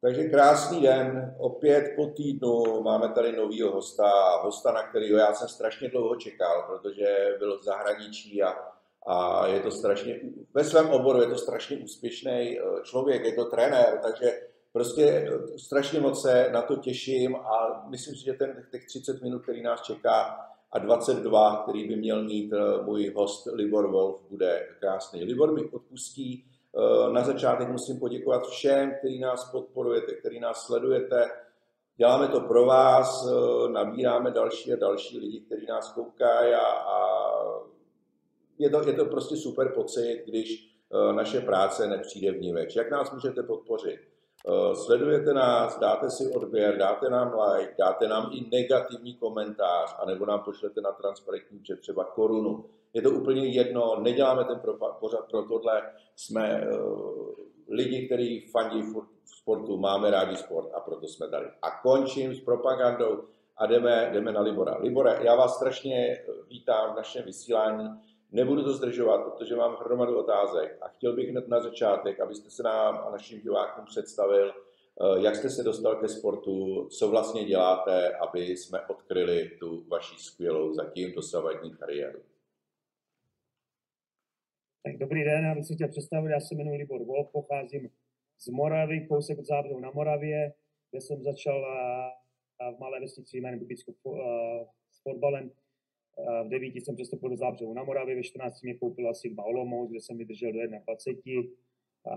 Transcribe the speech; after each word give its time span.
Takže 0.00 0.24
krásný 0.24 0.82
den, 0.82 1.34
opět 1.38 1.92
po 1.96 2.06
týdnu 2.06 2.82
máme 2.82 3.08
tady 3.08 3.36
novýho 3.36 3.72
hosta, 3.72 4.10
hosta, 4.42 4.72
na 4.72 4.82
kterého 4.82 5.18
já 5.18 5.34
jsem 5.34 5.48
strašně 5.48 5.88
dlouho 5.88 6.16
čekal, 6.16 6.62
protože 6.62 7.36
byl 7.38 7.58
v 7.58 7.64
zahraničí 7.64 8.42
a, 8.42 8.54
a 9.06 9.46
je 9.46 9.60
to 9.60 9.70
strašně, 9.70 10.20
ve 10.54 10.64
svém 10.64 10.90
oboru 10.90 11.20
je 11.20 11.28
to 11.28 11.36
strašně 11.36 11.76
úspěšný 11.76 12.58
eh, 12.60 12.62
člověk, 12.84 13.24
je 13.24 13.32
to 13.32 13.44
trenér, 13.44 13.98
takže 14.02 14.49
prostě 14.72 15.04
eh, 15.04 15.58
strašně 15.58 16.00
moc 16.00 16.22
se 16.22 16.48
na 16.52 16.62
to 16.62 16.76
těším 16.76 17.36
a 17.36 17.84
myslím 17.88 18.16
si, 18.16 18.24
že 18.24 18.32
ten, 18.32 18.66
těch 18.70 18.86
30 18.86 19.22
minut, 19.22 19.42
který 19.42 19.62
nás 19.62 19.82
čeká 19.82 20.46
a 20.72 20.78
22, 20.78 21.62
který 21.62 21.88
by 21.88 21.96
měl 21.96 22.24
mít 22.24 22.52
eh, 22.52 22.82
můj 22.82 23.12
host 23.16 23.48
Libor 23.52 23.90
Wolf, 23.90 24.20
bude 24.30 24.68
krásný. 24.80 25.24
Libor 25.24 25.52
mi 25.52 25.64
odpustí, 25.64 26.44
Eh, 26.76 27.12
na 27.12 27.24
začátek 27.24 27.68
musím 27.68 27.98
poděkovat 27.98 28.46
všem, 28.46 28.94
kteří 28.98 29.18
nás 29.18 29.50
podporujete, 29.50 30.14
kteří 30.14 30.40
nás 30.40 30.66
sledujete. 30.66 31.30
Děláme 31.96 32.28
to 32.28 32.40
pro 32.40 32.66
vás, 32.66 33.28
nabíráme 33.72 34.30
další 34.30 34.72
a 34.72 34.76
další 34.76 35.18
lidi, 35.18 35.40
kteří 35.40 35.66
nás 35.66 35.92
koukají 35.92 36.54
a, 36.54 36.66
a 36.66 36.98
je, 38.58 38.70
to, 38.70 38.88
je 38.88 38.94
to 38.94 39.04
prostě 39.04 39.36
super 39.36 39.72
pocit, 39.74 40.22
když 40.26 40.76
naše 41.12 41.40
práce 41.40 41.86
nepřijde 41.86 42.32
v 42.32 42.40
ní 42.40 42.52
več. 42.52 42.76
Jak 42.76 42.90
nás 42.90 43.12
můžete 43.12 43.42
podpořit? 43.42 44.09
Sledujete 44.74 45.34
nás, 45.34 45.78
dáte 45.78 46.10
si 46.10 46.32
odběr, 46.32 46.78
dáte 46.78 47.10
nám 47.10 47.34
like, 47.40 47.74
dáte 47.78 48.08
nám 48.08 48.30
i 48.32 48.48
negativní 48.52 49.14
komentář, 49.14 49.96
anebo 49.98 50.26
nám 50.26 50.40
pošlete 50.40 50.80
na 50.80 50.92
transparentní 50.92 51.60
že 51.64 51.76
třeba 51.76 52.04
korunu 52.04 52.64
je 52.94 53.02
to 53.02 53.10
úplně 53.10 53.46
jedno, 53.46 54.00
neděláme 54.00 54.44
ten 54.44 54.60
pořad 55.00 55.30
pro 55.30 55.42
tohle, 55.42 55.82
jsme 56.16 56.66
uh, 56.66 57.34
lidi, 57.68 58.06
kteří 58.06 58.40
fandí 58.40 58.82
v 58.82 59.06
sportu, 59.24 59.76
máme 59.76 60.10
rádi 60.10 60.36
sport 60.36 60.68
a 60.74 60.80
proto 60.80 61.06
jsme 61.06 61.28
tady. 61.28 61.46
A 61.62 61.70
končím 61.82 62.34
s 62.34 62.40
propagandou 62.40 63.24
a 63.56 63.66
jdeme, 63.66 64.10
jdeme 64.12 64.32
na 64.32 64.40
Libora. 64.40 64.76
Libore, 64.80 65.18
já 65.22 65.36
vás 65.36 65.54
strašně 65.56 66.24
vítám 66.48 66.92
v 66.92 66.96
našem 66.96 67.24
vysílání. 67.24 67.88
Nebudu 68.32 68.64
to 68.64 68.72
zdržovat, 68.72 69.24
protože 69.24 69.56
mám 69.56 69.76
hromadu 69.76 70.18
otázek 70.18 70.78
a 70.80 70.88
chtěl 70.88 71.16
bych 71.16 71.28
hned 71.28 71.48
na 71.48 71.60
začátek, 71.60 72.20
abyste 72.20 72.50
se 72.50 72.62
nám 72.62 72.98
a 72.98 73.10
našim 73.10 73.40
divákům 73.40 73.84
představil, 73.84 74.50
eh, 74.50 75.22
jak 75.24 75.36
jste 75.36 75.50
se 75.50 75.62
dostal 75.62 75.96
ke 75.96 76.08
sportu, 76.08 76.88
co 76.88 77.10
vlastně 77.10 77.44
děláte, 77.44 78.16
aby 78.16 78.40
jsme 78.40 78.86
odkryli 78.86 79.48
tu 79.48 79.84
vaši 79.88 80.14
skvělou 80.18 80.72
zatím 80.74 81.12
dosavadní 81.14 81.76
kariéru. 81.76 82.20
Tak 84.84 84.98
dobrý 84.98 85.24
den, 85.24 85.44
já 85.44 85.54
bych 85.54 85.64
si 85.64 85.74
chtěl 85.74 85.88
představit, 85.88 86.30
já 86.30 86.40
se 86.40 86.54
jmenuji 86.54 86.78
Libor 86.78 87.04
Wolf, 87.04 87.32
pocházím 87.32 87.90
z 88.38 88.48
Moravy, 88.48 89.06
kousek 89.08 89.38
od 89.38 89.46
Zábřehu 89.46 89.80
na 89.80 89.90
Moravě, 89.90 90.52
kde 90.90 91.00
jsem 91.00 91.22
začal 91.22 91.64
v 92.76 92.78
malé 92.80 93.00
vesnici 93.00 93.38
jménem 93.38 93.58
Bubicku 93.58 93.94
s 94.92 95.02
fotbalem. 95.02 95.50
V 96.44 96.48
devíti 96.48 96.80
jsem 96.80 96.94
přestoupil 96.94 97.30
do 97.30 97.36
Zábřehu 97.36 97.74
na 97.74 97.84
Moravě, 97.84 98.16
ve 98.16 98.22
14 98.22 98.62
mě 98.62 98.74
koupila 98.74 99.14
Sigma 99.14 99.44
Olomouc, 99.44 99.90
kde 99.90 100.00
jsem 100.00 100.18
vydržel 100.18 100.52
do 100.52 100.58
21. 100.86 101.42
A 102.04 102.14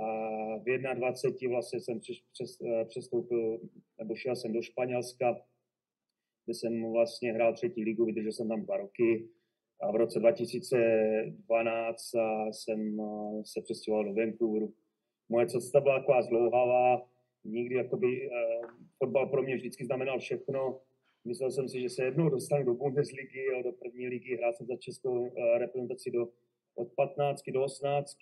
v 0.58 0.96
21 0.96 1.56
vlastně 1.56 1.80
jsem 1.80 2.00
přestoupil, 2.88 3.60
nebo 3.98 4.16
šel 4.16 4.36
jsem 4.36 4.54
do 4.54 4.62
Španělska, 4.62 5.42
kde 6.46 6.54
jsem 6.54 6.92
vlastně 6.92 7.34
hrál 7.34 7.54
třetí 7.54 7.84
ligu, 7.84 8.06
vydržel 8.06 8.32
jsem 8.32 8.48
tam 8.50 8.62
dva 8.62 8.78
roky 8.78 9.30
a 9.82 9.92
v 9.92 9.96
roce 9.96 10.20
2012 10.20 12.12
jsem 12.52 12.98
se 13.46 13.62
přestěhoval 13.62 14.06
do 14.06 14.14
Vancouveru. 14.14 14.74
Moje 15.30 15.48
cesta 15.48 15.82
byla 15.82 16.00
taková 16.00 16.22
zdlouhavá, 16.22 17.10
nikdy 17.44 17.76
jakoby, 17.76 18.30
uh, 18.30 18.34
fotbal 18.98 19.28
pro 19.30 19.44
mě 19.44 19.56
vždycky 19.56 19.86
znamenal 19.86 20.20
všechno. 20.20 20.80
Myslel 21.26 21.52
jsem 21.52 21.70
si, 21.70 21.82
že 21.82 21.90
se 21.90 22.04
jednou 22.04 22.30
dostanu 22.30 22.66
do 22.66 22.74
Bundesligy, 22.74 23.64
do 23.64 23.72
první 23.72 24.08
ligy, 24.08 24.36
hrál 24.36 24.54
jsem 24.54 24.68
za 24.68 24.76
českou 24.76 25.22
uh, 25.22 25.58
reprezentaci 25.58 26.12
do, 26.12 26.28
od 26.76 26.94
15 26.96 27.44
do 27.54 27.64
18. 27.64 28.18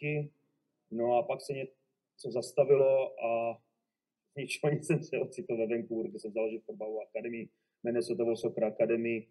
No 0.92 1.18
a 1.18 1.24
pak 1.24 1.42
se 1.42 1.54
něco 1.54 2.32
zastavilo 2.32 3.24
a 3.26 3.58
ničeho 4.38 4.74
nic 4.74 4.88
jsem 4.88 5.04
se 5.04 5.20
ocitl 5.20 5.58
ve 5.58 5.68
Vancouveru, 5.68 6.10
kde 6.10 6.20
jsem 6.20 6.32
založil 6.32 6.60
fotbalovou 6.60 7.02
akademii, 7.02 7.50
jmenuje 7.84 8.04
se 8.04 8.16
to 8.16 8.36
Soccer 8.36 8.64
Academy. 8.64 9.28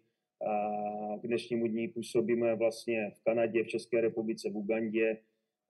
A 0.47 1.17
k 1.17 1.27
dnešnímu 1.27 1.67
dní 1.67 1.87
působíme 1.87 2.55
vlastně 2.55 3.11
v 3.11 3.23
Kanadě, 3.23 3.63
v 3.63 3.67
České 3.67 4.01
republice, 4.01 4.49
v 4.49 4.57
Ugandě. 4.57 5.17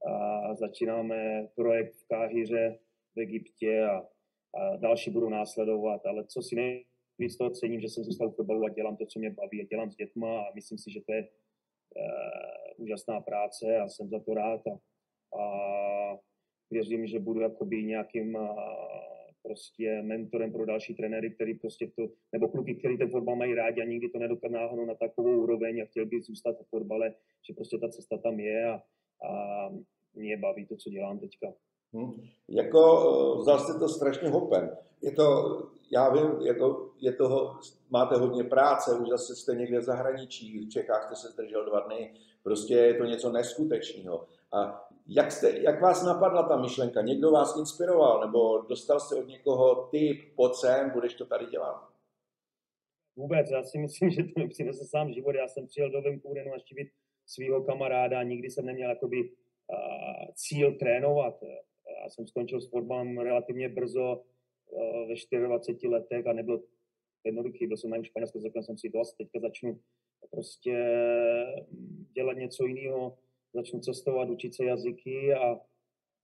A 0.06 0.56
začínáme 0.56 1.48
projekt 1.56 1.96
v 1.96 2.08
Káhyře, 2.08 2.80
v 3.16 3.20
Egyptě 3.20 3.84
a, 3.84 4.08
a 4.54 4.76
další 4.76 5.12
budou 5.12 5.30
následovat, 5.30 6.06
ale 6.06 6.26
co 6.26 6.42
si 6.42 6.56
nejvíc 7.22 7.38
toho 7.38 7.50
cením, 7.50 7.82
že 7.82 7.90
jsem 7.90 8.04
zůstal 8.04 8.30
v 8.30 8.36
fotbalu 8.36 8.66
a 8.66 8.70
dělám 8.70 8.98
to, 8.98 9.06
co 9.06 9.20
mě 9.20 9.30
baví 9.30 9.62
a 9.62 9.66
dělám 9.66 9.92
s 9.92 9.96
dětma 9.96 10.40
a 10.40 10.54
myslím 10.56 10.78
si, 10.78 10.92
že 10.92 11.02
to 11.06 11.14
je 11.14 11.22
uh, 11.22 12.84
úžasná 12.84 13.22
práce 13.22 13.78
a 13.78 13.90
jsem 13.90 14.10
za 14.10 14.20
to 14.20 14.34
rád 14.34 14.62
a, 14.68 14.76
a 15.42 16.18
věřím, 16.72 17.08
že 17.08 17.20
budu 17.20 17.42
jakoby 17.42 17.84
nějakým 17.84 18.36
uh, 18.36 18.50
prostě 19.44 20.02
mentorem 20.02 20.52
pro 20.52 20.66
další 20.66 20.96
trenéry, 20.96 21.32
který 21.32 21.54
prostě 21.54 21.92
to, 21.96 22.08
nebo 22.34 22.48
kluky, 22.48 22.76
který 22.76 22.98
ten 22.98 23.10
fotbal 23.10 23.36
mají 23.36 23.54
rádi 23.54 23.82
a 23.82 23.86
nikdy 23.86 24.10
to 24.10 24.20
nedokáhnou 24.20 24.86
na 24.86 24.96
takovou 24.96 25.44
úroveň 25.44 25.82
a 25.82 25.86
chtěl 25.86 26.06
by 26.06 26.22
zůstat 26.22 26.56
v 26.62 26.70
fotbale, 26.70 27.14
že 27.48 27.54
prostě 27.54 27.78
ta 27.78 27.90
cesta 27.90 28.18
tam 28.18 28.40
je 28.40 28.66
a, 28.66 28.82
a 29.28 29.70
mě 30.14 30.38
baví 30.38 30.66
to, 30.66 30.76
co 30.76 30.90
dělám 30.90 31.20
teďka. 31.20 31.54
Hmm. 31.94 32.12
Jako 32.50 32.80
eh, 32.80 33.42
vzal 33.42 33.60
jste 33.60 33.80
to 33.80 33.90
strašně 33.90 34.30
hopem. 34.30 34.70
Je 35.02 35.12
to, 35.12 35.26
já 35.92 36.10
vím, 36.10 36.42
jako 36.42 36.90
je 37.00 37.14
toho, 37.14 37.60
máte 37.90 38.16
hodně 38.16 38.44
práce, 38.44 39.00
už 39.00 39.10
zase 39.10 39.36
jste 39.36 39.56
někde 39.56 39.80
v 39.80 39.84
zahraničí, 39.84 40.66
v 40.66 40.70
Čechách 40.70 41.04
jste 41.04 41.16
se 41.16 41.34
zdržel 41.34 41.66
dva 41.66 41.80
dny, 41.80 42.14
prostě 42.44 42.74
je 42.74 42.94
to 42.94 43.06
něco 43.06 43.32
neskutečného. 43.32 44.28
A 44.52 44.90
jak, 45.08 45.32
jste, 45.32 45.60
jak 45.60 45.82
vás 45.82 46.04
napadla 46.04 46.44
ta 46.44 46.58
myšlenka? 46.58 47.02
Někdo 47.02 47.32
vás 47.32 47.58
inspiroval, 47.58 48.22
nebo 48.26 48.58
dostal 48.58 49.00
jste 49.00 49.16
od 49.16 49.28
někoho 49.28 49.88
typ, 49.92 50.36
pojď 50.36 50.54
sem, 50.54 50.90
budeš 50.90 51.14
to 51.14 51.26
tady 51.26 51.46
dělat? 51.46 51.92
Vůbec, 53.16 53.52
já 53.52 53.64
si 53.64 53.78
myslím, 53.78 54.10
že 54.10 54.24
to 54.24 54.40
mi 54.40 54.48
přinese 54.48 54.86
sám 54.86 55.14
život. 55.14 55.36
Já 55.36 55.48
jsem 55.48 55.68
přijel 55.68 55.92
do 55.92 56.02
Vancouvenu 56.02 56.52
naštívit 56.52 56.88
svého 57.26 57.64
kamaráda, 57.64 58.24
nikdy 58.24 58.50
jsem 58.50 58.66
neměl 58.66 58.90
jakoby 58.90 59.18
uh, 59.24 60.34
cíl 60.34 60.76
trénovat. 60.76 61.44
Já 62.04 62.10
jsem 62.10 62.28
skončil 62.28 62.62
s 62.62 62.70
fotbalem 62.70 63.18
relativně 63.18 63.70
brzo 63.70 64.24
ve 65.08 65.48
24 65.48 65.88
letech 65.88 66.28
a 66.28 66.34
nebyl 66.34 66.64
jednoduchý. 67.26 67.68
Byl 67.68 67.78
jsem 67.78 67.90
na 67.90 68.04
Španělsku, 68.04 68.40
řekl 68.40 68.64
jsem 68.64 68.78
si 68.78 68.90
dost, 68.90 69.14
teďka 69.14 69.40
začnu 69.40 69.80
prostě 70.32 70.96
dělat 72.14 72.34
něco 72.34 72.66
jiného 72.66 73.18
začnu 73.54 73.80
cestovat, 73.80 74.30
učit 74.30 74.56
se 74.56 74.66
jazyky 74.66 75.34
a, 75.34 75.60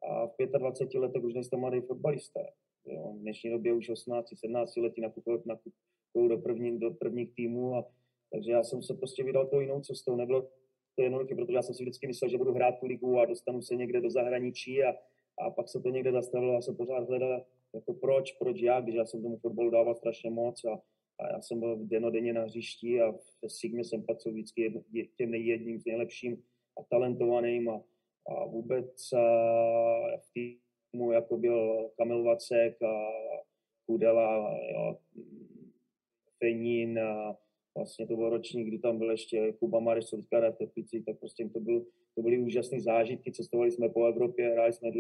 a 0.09 0.28
v 0.28 0.57
25 0.57 1.00
letech 1.00 1.24
už 1.24 1.34
nejste 1.34 1.57
mladý 1.57 1.81
fotbalista. 1.81 2.40
Jo. 2.86 3.13
V 3.13 3.19
dnešní 3.19 3.50
době 3.50 3.74
už 3.74 3.90
18, 3.90 4.28
17 4.40 4.75
letí 4.78 5.02
nakupují, 5.02 5.38
nakupují 5.46 6.30
do, 6.30 6.38
první, 6.38 6.80
do 6.80 6.91
prvních 6.91 7.34
týmů 7.34 7.75
a 7.75 7.86
takže 8.31 8.52
já 8.52 8.63
jsem 8.63 8.84
se 8.84 8.94
prostě 8.94 9.24
vydal 9.24 9.47
tou 9.47 9.59
jinou 9.59 9.81
cestou. 9.81 10.16
Nebylo 10.16 10.50
to 10.96 11.03
jednoduché, 11.03 11.36
protože 11.36 11.56
já 11.56 11.62
jsem 11.62 11.75
si 11.75 11.84
vždycky 11.84 12.07
myslel, 12.07 12.30
že 12.30 12.38
budu 12.38 12.53
hrát 12.53 12.80
tu 12.80 12.86
ligu 12.86 13.19
a 13.19 13.25
dostanu 13.25 13.62
se 13.62 13.75
někde 13.75 14.02
do 14.02 14.09
zahraničí 14.09 14.84
a, 14.84 14.96
a 15.40 15.50
pak 15.50 15.69
se 15.69 15.81
to 15.81 15.90
někde 15.90 16.12
zastavilo. 16.12 16.53
Já 16.53 16.62
jsem 16.62 16.75
pořád 16.75 17.07
hledal, 17.07 17.46
jako 17.77 17.93
proč, 17.93 18.31
proč 18.31 18.61
já, 18.61 18.81
když 18.81 18.95
já 18.95 19.05
jsem 19.05 19.21
tomu 19.21 19.38
fotbalu 19.38 19.69
dával 19.69 19.95
strašně 19.95 20.29
moc 20.29 20.65
a, 20.65 20.81
a 21.19 21.31
já 21.33 21.41
jsem 21.41 21.59
byl 21.59 21.77
denodenně 21.81 22.33
na 22.33 22.41
hřišti 22.41 23.01
a 23.01 23.12
v 23.12 23.47
Sigmě 23.47 23.83
jsem 23.83 24.03
patřil 24.03 24.31
vždycky 24.31 24.83
těm 25.18 25.31
nejjedním 25.31 25.81
nejlepším 25.85 26.44
a 26.79 26.83
talentovaným 26.89 27.69
a, 27.69 27.83
a 28.27 28.45
vůbec 28.45 29.13
a 29.13 30.18
v 30.18 30.27
týmu, 30.33 31.12
jako 31.12 31.38
byl 31.38 31.89
Kamil 31.97 32.24
Vacek 32.24 32.81
a 32.81 33.07
Kudela, 33.85 34.59
jo, 34.71 34.97
Fenín 36.39 37.00
a 37.00 37.38
vlastně 37.75 38.07
to 38.07 38.15
byl 38.15 38.30
ročník, 38.30 38.68
kdy 38.68 38.80
tam 38.80 38.97
byl 38.97 39.12
ještě 39.12 39.53
Kuba 39.53 39.80
Mareš, 39.80 40.06
co 40.06 40.18
teďka 40.18 40.53
tak 41.06 41.19
prostě 41.19 41.50
to, 41.53 41.59
byl, 41.59 41.85
to 42.15 42.21
byly 42.21 42.39
úžasné 42.39 42.81
zážitky, 42.81 43.31
cestovali 43.31 43.71
jsme 43.71 43.89
po 43.89 44.06
Evropě, 44.06 44.50
hráli 44.50 44.73
jsme 44.73 44.91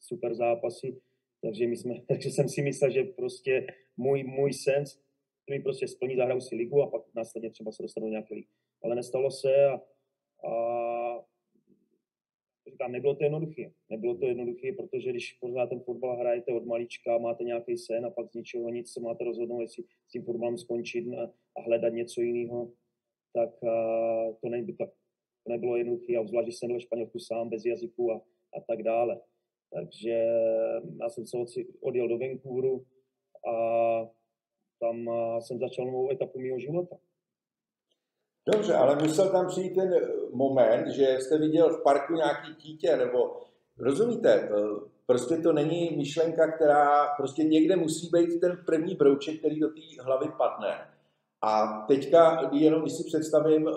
super 0.00 0.34
zápasy, 0.34 1.00
takže, 1.42 1.66
my 1.66 1.76
jsme, 1.76 2.00
takže 2.08 2.30
jsem 2.30 2.48
si 2.48 2.62
myslel, 2.62 2.90
že 2.90 3.04
prostě 3.04 3.66
můj, 3.96 4.24
můj 4.24 4.52
sen 4.52 4.84
mi 5.50 5.60
prostě 5.60 5.88
splní, 5.88 6.16
zahraju 6.16 6.40
si 6.40 6.56
ligu 6.56 6.82
a 6.82 6.90
pak 6.90 7.02
následně 7.14 7.50
třeba 7.50 7.72
se 7.72 7.82
dostanu 7.82 8.06
do 8.06 8.10
nějaké 8.10 8.34
ligy. 8.34 8.48
Ale 8.82 8.94
nestalo 8.94 9.30
se 9.30 9.66
a, 9.66 9.80
a 10.48 11.24
říkám, 12.70 12.92
nebylo 12.92 13.14
to 13.14 13.24
jednoduché. 13.24 13.72
Nebylo 13.90 14.14
to 14.14 14.26
jednoduché, 14.26 14.72
protože 14.72 15.10
když 15.10 15.32
pořád 15.32 15.66
ten 15.66 15.80
fotbal 15.80 16.16
hrajete 16.16 16.52
od 16.52 16.66
malička, 16.66 17.18
máte 17.18 17.44
nějaký 17.44 17.76
sen 17.76 18.06
a 18.06 18.10
pak 18.10 18.30
z 18.30 18.34
ničeho 18.34 18.70
nic 18.70 18.92
se 18.92 19.00
máte 19.00 19.24
rozhodnout, 19.24 19.60
jestli 19.60 19.84
s 20.08 20.10
tím 20.12 20.24
fotbalem 20.24 20.58
skončit 20.58 21.04
a 21.56 21.60
hledat 21.60 21.92
něco 21.92 22.20
jiného, 22.20 22.72
tak 23.32 23.50
to, 24.40 24.48
ne, 24.48 24.66
to 24.76 24.86
nebylo 25.48 25.76
jednoduché. 25.76 26.16
A 26.16 26.20
obzvlášť, 26.20 26.46
když 26.46 26.56
jsem 26.56 26.66
byl 26.66 26.76
ve 26.76 26.80
Španělsku 26.80 27.18
sám, 27.18 27.48
bez 27.48 27.64
jazyku 27.64 28.12
a, 28.12 28.16
a 28.56 28.60
tak 28.60 28.82
dále. 28.82 29.20
Takže 29.74 30.10
já 31.00 31.08
jsem 31.08 31.26
se 31.26 31.36
odjel 31.80 32.08
do 32.08 32.18
Vancouveru 32.18 32.84
a 33.48 33.54
tam 34.80 34.96
jsem 35.40 35.58
začal 35.58 35.86
novou 35.86 36.10
etapu 36.12 36.40
mého 36.40 36.58
života. 36.58 36.96
Dobře, 38.52 38.74
ale 38.74 38.96
musel 39.02 39.30
tam 39.30 39.46
přijít 39.46 39.74
ten 39.74 39.94
moment, 40.32 40.88
že 40.88 41.18
jste 41.20 41.38
viděl 41.38 41.70
v 41.70 41.82
parku 41.82 42.14
nějaký 42.14 42.54
dítě, 42.54 42.96
nebo 42.96 43.40
rozumíte, 43.78 44.34
eh, 44.34 44.50
prostě 45.06 45.36
to 45.36 45.52
není 45.52 45.96
myšlenka, 45.96 46.52
která 46.52 47.06
prostě 47.16 47.44
někde 47.44 47.76
musí 47.76 48.08
být 48.12 48.40
ten 48.40 48.62
první 48.66 48.94
brouček, 48.94 49.38
který 49.38 49.60
do 49.60 49.68
té 49.68 49.80
hlavy 50.02 50.26
padne. 50.38 50.99
A 51.42 51.84
teďka 51.88 52.50
jenom 52.52 52.82
když 52.82 52.92
si 52.92 53.04
představím, 53.04 53.68
eh, 53.68 53.72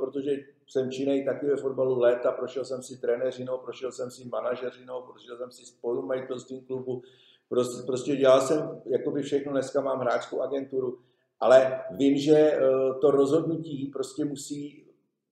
protože 0.00 0.30
jsem 0.68 0.90
činej 0.90 1.24
taky 1.24 1.46
ve 1.46 1.56
fotbalu 1.56 1.98
léta, 1.98 2.32
prošel 2.32 2.64
jsem 2.64 2.82
si 2.82 3.00
trenéřinou, 3.00 3.58
prošel 3.58 3.92
jsem 3.92 4.10
si 4.10 4.28
manažeřinou, 4.28 5.02
prošel 5.02 5.36
jsem 5.36 5.50
si 5.50 5.66
spolumajitelstvím 5.66 6.64
klubu, 6.64 7.02
prostě, 7.48 7.82
prostě 7.86 8.16
dělal 8.16 8.40
jsem 8.40 8.82
jakoby 8.86 9.22
všechno, 9.22 9.52
dneska 9.52 9.80
mám 9.80 10.00
hráčskou 10.00 10.40
agenturu, 10.40 10.98
ale 11.40 11.84
vím, 11.90 12.16
že 12.16 12.36
eh, 12.36 12.60
to 13.00 13.10
rozhodnutí 13.10 13.90
prostě 13.92 14.24
musí, 14.24 14.86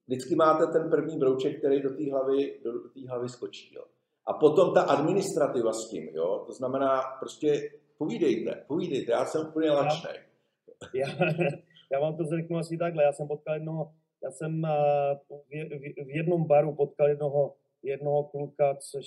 vždycky 0.07 0.35
máte 0.35 0.67
ten 0.67 0.91
první 0.91 1.19
brouček, 1.19 1.59
který 1.59 1.83
do 1.83 1.91
té 1.91 2.11
hlavy, 2.11 2.61
do, 2.65 2.73
do 2.73 3.09
hlavy 3.09 3.29
skočí. 3.29 3.75
Jo. 3.75 3.85
A 4.27 4.33
potom 4.33 4.75
ta 4.75 4.83
administrativa 4.83 5.73
s 5.73 5.89
tím, 5.89 6.09
jo, 6.13 6.45
to 6.47 6.53
znamená 6.53 7.03
prostě 7.21 7.71
povídejte, 7.99 8.65
povídejte, 8.69 9.13
já 9.13 9.25
jsem 9.25 9.47
úplně 9.47 9.71
lačný. 9.71 10.11
Já, 10.95 11.09
já 11.94 12.00
vám 12.00 12.17
to 12.17 12.25
řeknu 12.25 12.58
asi 12.58 12.79
takhle, 12.79 13.05
já 13.05 13.12
jsem 13.12 13.29
potkal 13.29 13.55
jednoho, 13.55 13.93
já 14.23 14.31
jsem 14.31 14.64
eh, 14.64 15.14
v 16.05 16.11
jednom 16.17 16.44
baru 16.44 16.75
potkal 16.75 17.08
jednoho, 17.08 17.55
jednoho 17.82 18.25
kluka, 18.25 18.75
což 18.75 19.06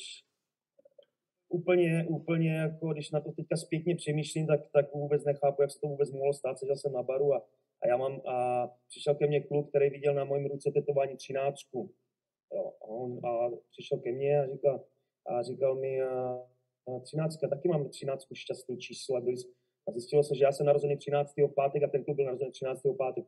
úplně, 1.49 2.05
úplně 2.09 2.55
jako, 2.55 2.93
když 2.93 3.11
na 3.11 3.19
to 3.19 3.31
teďka 3.31 3.57
zpětně 3.57 3.95
přemýšlím, 3.95 4.47
tak, 4.47 4.59
tak 4.73 4.93
vůbec 4.93 5.25
nechápu, 5.25 5.61
jak 5.61 5.71
se 5.71 5.79
to 5.79 5.87
vůbec 5.87 6.11
mohlo 6.11 6.33
stát. 6.33 6.59
Seděl 6.59 6.75
jsem 6.75 6.93
na 6.93 7.03
baru 7.03 7.33
a, 7.33 7.37
a 7.81 7.87
já 7.87 7.97
mám, 7.97 8.21
a 8.25 8.67
přišel 8.89 9.15
ke 9.15 9.27
mně 9.27 9.41
kluk, 9.41 9.69
který 9.69 9.89
viděl 9.89 10.13
na 10.13 10.23
mojím 10.23 10.45
ruce 10.45 10.71
tetování 10.71 11.15
třináctku. 11.15 11.91
Jo, 12.53 12.73
a, 12.81 12.85
on, 12.85 13.25
a 13.25 13.49
přišel 13.71 13.99
ke 13.99 14.11
mně 14.11 14.41
a 14.41 14.47
říkal, 14.47 14.85
a 15.25 15.43
říkal 15.43 15.75
mi, 15.75 16.01
a, 16.01 16.39
a 16.87 16.99
třináctka, 16.99 17.47
taky 17.47 17.67
mám 17.67 17.89
třináctku 17.89 18.35
šťastný 18.35 18.77
číslo 18.77 19.15
a, 19.15 19.21
byli, 19.21 19.35
a 19.87 19.91
zjistilo 19.91 20.23
se, 20.23 20.35
že 20.35 20.43
já 20.43 20.51
jsem 20.51 20.65
narozený 20.65 20.97
13. 20.97 21.33
pátek 21.55 21.83
a 21.83 21.87
ten 21.87 22.03
kluk 22.03 22.15
byl 22.15 22.25
narozený 22.25 22.51
13. 22.51 22.81
pátek. 22.97 23.25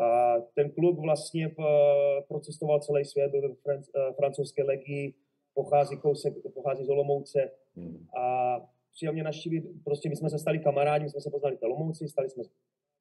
A 0.00 0.34
ten 0.54 0.70
kluk 0.70 0.98
vlastně 0.98 1.46
eh, 1.46 2.22
procestoval 2.28 2.80
celý 2.80 3.04
svět, 3.04 3.30
byl 3.30 3.56
ve 3.66 3.74
eh, 3.74 4.12
francouzské 4.12 4.62
legii, 4.62 5.14
pochází 5.54 5.96
kousek, 5.96 6.34
pochází 6.54 6.84
z 6.84 6.88
Olomouce 6.88 7.50
hmm. 7.76 8.06
a 8.16 8.56
přijel 8.92 9.12
mě 9.12 9.22
naštívit, 9.22 9.64
prostě 9.84 10.08
my 10.08 10.16
jsme 10.16 10.30
se 10.30 10.38
stali 10.38 10.58
kamarádi, 10.58 11.04
my 11.04 11.10
jsme 11.10 11.20
se 11.20 11.30
poznali 11.30 11.56
v 11.56 11.62
Olomouci, 11.62 12.08
stali 12.08 12.30
jsme 12.30 12.44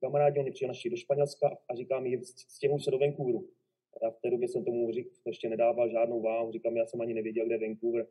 kamarádi, 0.02 0.40
on 0.40 0.44
mě 0.44 0.52
přijel 0.52 0.68
naštívit 0.68 0.96
do 0.96 0.98
Španělska 0.98 1.58
a 1.70 1.76
říká 1.76 2.00
mi, 2.00 2.20
stěhuj 2.26 2.80
se 2.80 2.92
do 2.92 2.98
Vancouveru. 2.98 3.48
Já 4.04 4.10
v 4.10 4.20
té 4.22 4.30
době 4.30 4.48
jsem 4.48 4.66
tomu 4.66 4.92
řík, 4.92 5.08
ještě 5.26 5.50
nedával 5.50 5.90
žádnou 5.90 6.22
váhu, 6.22 6.52
říkám, 6.52 6.78
já 6.78 6.86
jsem 6.86 7.02
ani 7.02 7.14
nevěděl, 7.14 7.46
kde 7.46 7.56
je 7.56 7.68
Vancouver. 7.68 8.08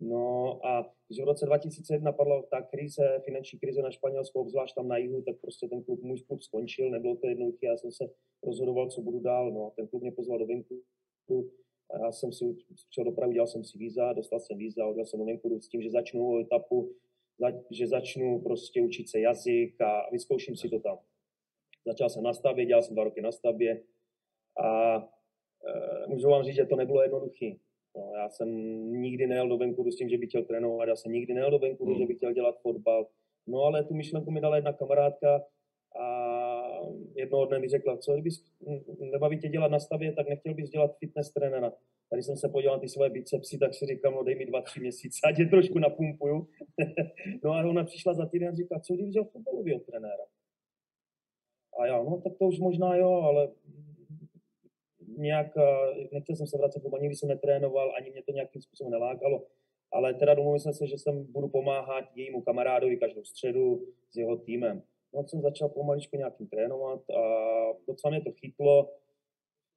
No 0.00 0.58
a 0.66 0.94
když 1.08 1.20
v 1.20 1.24
roce 1.24 1.46
2001 1.46 2.12
padla 2.12 2.42
ta 2.42 2.62
krize, 2.62 3.20
finanční 3.24 3.58
krize 3.58 3.82
na 3.82 3.90
Španělsku, 3.90 4.40
obzvlášť 4.40 4.74
tam 4.74 4.88
na 4.88 4.96
jihu, 4.96 5.22
tak 5.22 5.36
prostě 5.40 5.68
ten 5.68 5.82
klub, 5.82 6.02
můj 6.02 6.20
klub 6.20 6.42
skončil, 6.42 6.90
nebylo 6.90 7.16
to 7.16 7.28
jednoduché, 7.28 7.66
já 7.66 7.76
jsem 7.76 7.92
se 7.92 8.04
rozhodoval, 8.42 8.90
co 8.90 9.00
budu 9.00 9.20
dál. 9.20 9.52
No, 9.52 9.72
ten 9.76 9.88
klub 9.88 10.02
mě 10.02 10.12
pozval 10.12 10.38
do 10.38 10.46
Vancouveru, 10.46 11.50
a 11.90 11.98
já 11.98 12.12
jsem 12.12 12.32
si 12.32 12.44
přišel 12.88 13.12
Prahy, 13.12 13.32
dělal 13.32 13.46
jsem 13.46 13.64
si 13.64 13.78
víza, 13.78 14.12
dostal 14.12 14.40
jsem 14.40 14.58
víza, 14.58 14.86
odjel 14.86 15.06
jsem 15.06 15.20
do 15.20 15.26
Vancouveru 15.26 15.60
s 15.60 15.68
tím, 15.68 15.82
že 15.82 15.90
začnu 15.90 16.20
novou 16.20 16.40
etapu, 16.40 16.94
že 17.70 17.86
začnu 17.86 18.40
prostě 18.40 18.82
učit 18.82 19.08
se 19.08 19.20
jazyk 19.20 19.80
a 19.80 20.10
vyzkouším 20.12 20.56
si 20.56 20.68
to 20.68 20.80
tam. 20.80 20.98
Začal 21.86 22.08
jsem 22.08 22.22
na 22.22 22.32
stavbě, 22.32 22.66
dělal 22.66 22.82
jsem 22.82 22.94
dva 22.94 23.04
roky 23.04 23.20
na 23.20 23.32
stavbě 23.32 23.82
a 24.64 24.96
e, 24.96 26.06
můžu 26.06 26.28
vám 26.28 26.42
říct, 26.42 26.54
že 26.54 26.64
to 26.64 26.76
nebylo 26.76 27.02
jednoduché 27.02 27.52
No, 27.96 28.12
já 28.14 28.28
jsem 28.28 28.48
nikdy 29.02 29.26
nejel 29.26 29.48
do 29.48 29.58
Vancouveru 29.58 29.92
s 29.92 29.96
tím, 29.96 30.08
že 30.08 30.18
bych 30.18 30.28
chtěl 30.28 30.44
trénovat, 30.44 30.88
já 30.88 30.96
jsem 30.96 31.12
nikdy 31.12 31.34
nejel 31.34 31.50
do 31.50 31.58
Vancouveru, 31.58 31.94
hmm. 31.94 32.02
že 32.02 32.06
bych 32.06 32.16
chtěl 32.16 32.32
dělat 32.32 32.60
fotbal. 32.62 33.06
No 33.46 33.62
ale 33.62 33.84
tu 33.84 33.94
myšlenku 33.94 34.30
mi 34.30 34.40
dala 34.40 34.56
jedna 34.56 34.72
kamarádka 34.72 35.42
a 36.00 36.06
jednoho 37.14 37.46
dne 37.46 37.58
mi 37.58 37.68
řekla, 37.68 37.96
co 37.96 38.12
kdybys 38.12 38.44
nebaví 38.98 39.38
tě 39.38 39.48
dělat 39.48 39.70
na 39.70 39.80
stavě, 39.80 40.12
tak 40.12 40.28
nechtěl 40.28 40.54
bys 40.54 40.70
dělat 40.70 40.96
fitness 40.98 41.32
trenéra. 41.32 41.72
Tady 42.10 42.22
jsem 42.22 42.36
se 42.36 42.48
podíval 42.48 42.76
na 42.76 42.80
ty 42.80 42.88
svoje 42.88 43.10
bicepsy, 43.10 43.58
tak 43.58 43.74
si 43.74 43.86
říkám, 43.86 44.14
no 44.14 44.22
dej 44.22 44.34
mi 44.34 44.46
dva, 44.46 44.62
tři 44.62 44.80
měsíce, 44.80 45.20
ať 45.24 45.38
je 45.38 45.46
trošku 45.46 45.78
napumpuju. 45.78 46.46
no 47.44 47.52
a 47.52 47.66
ona 47.66 47.84
přišla 47.84 48.14
za 48.14 48.26
týden 48.26 48.48
a 48.48 48.54
říká, 48.54 48.80
co 48.80 48.94
kdybys 48.94 49.12
dělal 49.12 49.28
fotbalového 49.28 49.80
trenéra? 49.80 50.24
A 51.80 51.86
já, 51.86 52.02
no 52.02 52.20
tak 52.24 52.32
to 52.38 52.44
už 52.44 52.58
možná 52.58 52.96
jo, 52.96 53.10
ale 53.10 53.48
nějak, 55.20 55.56
eh, 55.56 56.08
nechtěl 56.12 56.36
jsem 56.36 56.46
se 56.46 56.58
vracet 56.58 56.82
domů, 56.82 56.96
nikdy 56.96 57.16
jsem 57.16 57.28
netrénoval, 57.28 57.92
ani 57.96 58.10
mě 58.10 58.22
to 58.22 58.32
nějakým 58.32 58.62
způsobem 58.62 58.90
nelákalo, 58.90 59.46
ale 59.92 60.14
teda 60.14 60.34
domluvil 60.34 60.58
jsem 60.58 60.72
se, 60.72 60.86
že 60.86 60.98
jsem 60.98 61.32
budu 61.32 61.48
pomáhat 61.48 62.04
jejímu 62.14 62.42
kamarádovi 62.42 62.96
každou 62.96 63.24
středu 63.24 63.86
s 64.10 64.16
jeho 64.16 64.36
týmem. 64.36 64.82
No, 65.14 65.28
jsem 65.28 65.40
začal 65.40 65.68
pomaličku 65.68 66.16
nějakým 66.16 66.46
trénovat 66.46 67.10
a 67.10 67.22
docela 67.88 68.10
mě 68.10 68.20
to 68.20 68.32
chytlo. 68.32 68.92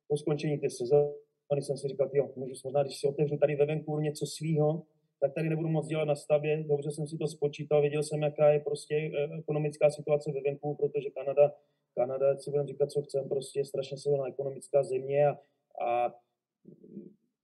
Po 0.08 0.18
skončení 0.18 0.58
té 0.58 0.70
sezóny 0.70 1.14
jsem 1.62 1.78
si 1.78 1.88
říkal, 1.88 2.10
jo, 2.14 2.30
můžu 2.36 2.54
možná, 2.64 2.84
když 2.84 3.00
si 3.00 3.08
otevřu 3.08 3.38
tady 3.38 3.56
ve 3.56 3.66
Vancouveru 3.66 4.02
něco 4.02 4.26
svýho, 4.26 4.84
tak 5.20 5.34
tady 5.34 5.50
nebudu 5.50 5.70
moc 5.70 5.88
dělat 5.88 6.06
na 6.06 6.16
stavě. 6.16 6.64
Dobře 6.64 6.92
jsem 6.92 7.08
si 7.08 7.18
to 7.18 7.28
spočítal, 7.28 7.82
věděl 7.82 8.04
jsem, 8.04 8.22
jaká 8.22 8.50
je 8.50 8.60
prostě 8.60 8.96
eh, 8.96 9.40
ekonomická 9.40 9.90
situace 9.90 10.32
ve 10.32 10.42
Vancouveru, 10.42 10.76
protože 10.78 11.10
Kanada 11.10 11.54
Kanada, 11.96 12.38
si 12.38 12.52
budeme 12.52 12.68
říkat, 12.68 12.92
co 12.92 13.02
chceme, 13.02 13.30
prostě 13.30 13.60
je 13.60 13.66
strašně 13.66 13.98
silná 13.98 14.28
ekonomická 14.28 14.84
země 14.84 15.28
a, 15.28 15.40
a 15.86 16.14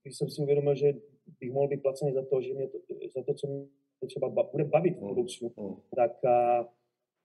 když 0.02 0.18
jsem 0.18 0.30
si 0.30 0.42
uvědomil, 0.42 0.74
že 0.74 0.92
bych 1.40 1.52
mohl 1.52 1.68
být 1.68 1.82
placený 1.82 2.12
za 2.12 2.24
to, 2.24 2.42
že 2.42 2.54
mě 2.54 2.68
to, 2.68 2.78
za 3.16 3.22
to, 3.22 3.34
co 3.34 3.46
mě 3.46 3.66
třeba 4.06 4.28
bude 4.28 4.64
bavit 4.64 4.96
v 4.96 5.00
budoucnu, 5.00 5.52
mm, 5.56 5.66
mm. 5.66 5.76
tak, 5.96 6.24
a, 6.24 6.68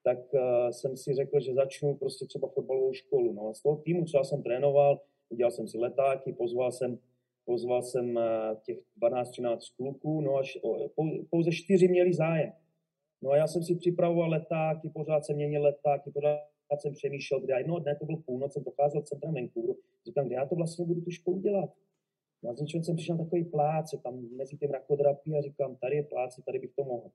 tak 0.04 0.36
a, 0.36 0.72
jsem 0.72 0.98
si 0.98 1.14
řekl, 1.14 1.40
že 1.40 1.54
začnu 1.54 1.96
prostě 1.96 2.26
třeba 2.26 2.48
fotbalovou 2.48 2.94
školu. 2.94 3.34
No 3.34 3.48
a 3.48 3.54
z 3.54 3.62
toho 3.62 3.76
týmu, 3.76 4.06
co 4.06 4.18
já 4.18 4.24
jsem 4.24 4.44
trénoval, 4.44 5.02
udělal 5.30 5.52
jsem 5.52 5.68
si 5.68 5.78
letáky, 5.78 6.34
pozval 6.34 6.72
jsem, 6.72 7.00
pozval 7.46 7.82
jsem 7.84 8.20
těch 8.64 8.78
12-13 9.02 9.58
kluků, 9.78 10.22
no 10.22 10.36
až 10.36 10.58
pouze 11.30 11.52
čtyři 11.52 11.88
měli 11.88 12.14
zájem. 12.14 12.54
No 13.22 13.32
a 13.32 13.38
já 13.38 13.48
jsem 13.48 13.64
si 13.64 13.76
připravoval 13.76 14.30
letáky, 14.30 14.90
pořád 14.90 15.26
jsem 15.26 15.36
měnil 15.36 15.64
letáky, 15.64 16.12
pořád 16.12 16.40
tak 16.70 16.82
jsem 16.82 16.94
přemýšlel, 16.94 17.40
kde 17.40 17.54
jednoho 17.58 17.80
dne, 17.80 17.96
to 17.96 18.06
byl 18.06 18.18
půlnoc, 18.18 18.54
jsem 18.54 18.64
procházel 18.64 19.02
centrem 19.02 19.34
Vancouveru, 19.34 19.78
říkám, 20.06 20.26
kde 20.26 20.36
já 20.36 20.46
to 20.46 20.56
vlastně 20.56 20.86
budu 20.86 21.02
tu 21.02 21.12
školu 21.12 21.40
dělat. 21.40 21.70
No 22.44 22.50
a 22.50 22.56
z 22.56 22.62
ničeho 22.62 22.84
jsem 22.84 22.96
přišel 22.96 23.16
na 23.16 23.24
takový 23.24 23.46
pláce, 23.46 23.98
tam 24.04 24.30
mezi 24.36 24.58
tím 24.58 24.72
rakodrapí 24.72 25.36
a 25.36 25.42
říkám, 25.42 25.76
tady 25.76 25.96
je 25.96 26.04
pláce, 26.04 26.42
tady 26.46 26.60
bych 26.60 26.72
to 26.76 26.84
mohl. 26.84 27.10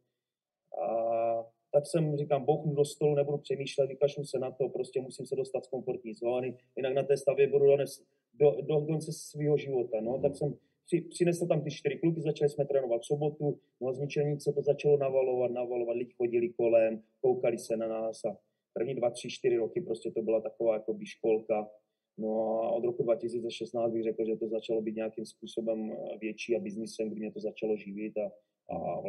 A 0.83 1.47
tak 1.73 1.87
jsem, 1.87 2.17
říkám, 2.17 2.45
bouchnu 2.45 2.75
do 2.75 2.85
stolu, 2.85 3.15
nebudu 3.15 3.39
přemýšlet, 3.39 3.87
vykašlu 3.87 4.25
se 4.25 4.39
na 4.39 4.51
to, 4.51 4.69
prostě 4.69 5.01
musím 5.01 5.27
se 5.27 5.37
dostat 5.37 5.65
z 5.65 5.69
komfortní 5.69 6.15
zóny, 6.15 6.57
jinak 6.77 6.95
na 6.95 7.03
té 7.03 7.17
stavě 7.17 7.49
budu 7.49 7.67
dones, 7.67 8.05
do, 8.35 8.57
do 8.61 8.81
konce 8.81 9.13
svého 9.13 9.57
života. 9.57 10.01
No, 10.01 10.19
tak 10.19 10.37
jsem 10.37 10.55
při, 10.87 11.01
přinesl 11.01 11.47
tam 11.47 11.63
ty 11.63 11.71
čtyři 11.71 11.99
kluky, 11.99 12.21
začali 12.21 12.49
jsme 12.49 12.65
trénovat 12.65 13.01
v 13.01 13.07
sobotu, 13.07 13.59
no 13.81 13.89
a 13.89 13.93
z 13.93 13.99
ničeho 13.99 14.41
se 14.41 14.53
to 14.53 14.63
začalo 14.63 14.97
navalovat, 14.97 15.51
navalovat, 15.51 15.97
lidi 15.97 16.13
chodili 16.13 16.49
kolem, 16.49 17.03
koukali 17.21 17.59
se 17.59 17.77
na 17.77 17.89
nás 17.89 18.25
a 18.25 18.37
první 18.73 18.95
dva, 18.95 19.11
tři, 19.11 19.29
čtyři 19.31 19.57
roky 19.57 19.81
prostě 19.81 20.11
to 20.11 20.23
byla 20.23 20.41
taková 20.41 20.75
jako 20.75 20.99
školka. 21.05 21.71
No 22.19 22.63
a 22.63 22.71
od 22.71 22.85
roku 22.85 23.03
2016 23.03 23.93
bych 23.93 24.03
řekl, 24.03 24.25
že 24.25 24.37
to 24.37 24.49
začalo 24.49 24.81
být 24.83 24.97
nějakým 24.97 25.27
způsobem 25.27 25.93
eh, 25.93 26.19
větší 26.19 26.57
a 26.57 26.61
biznisem, 26.61 27.11
kdy 27.11 27.21
mě 27.21 27.33
to 27.33 27.41
začalo 27.41 27.77
živit 27.77 28.19
a, 28.19 28.27
a 28.75 29.03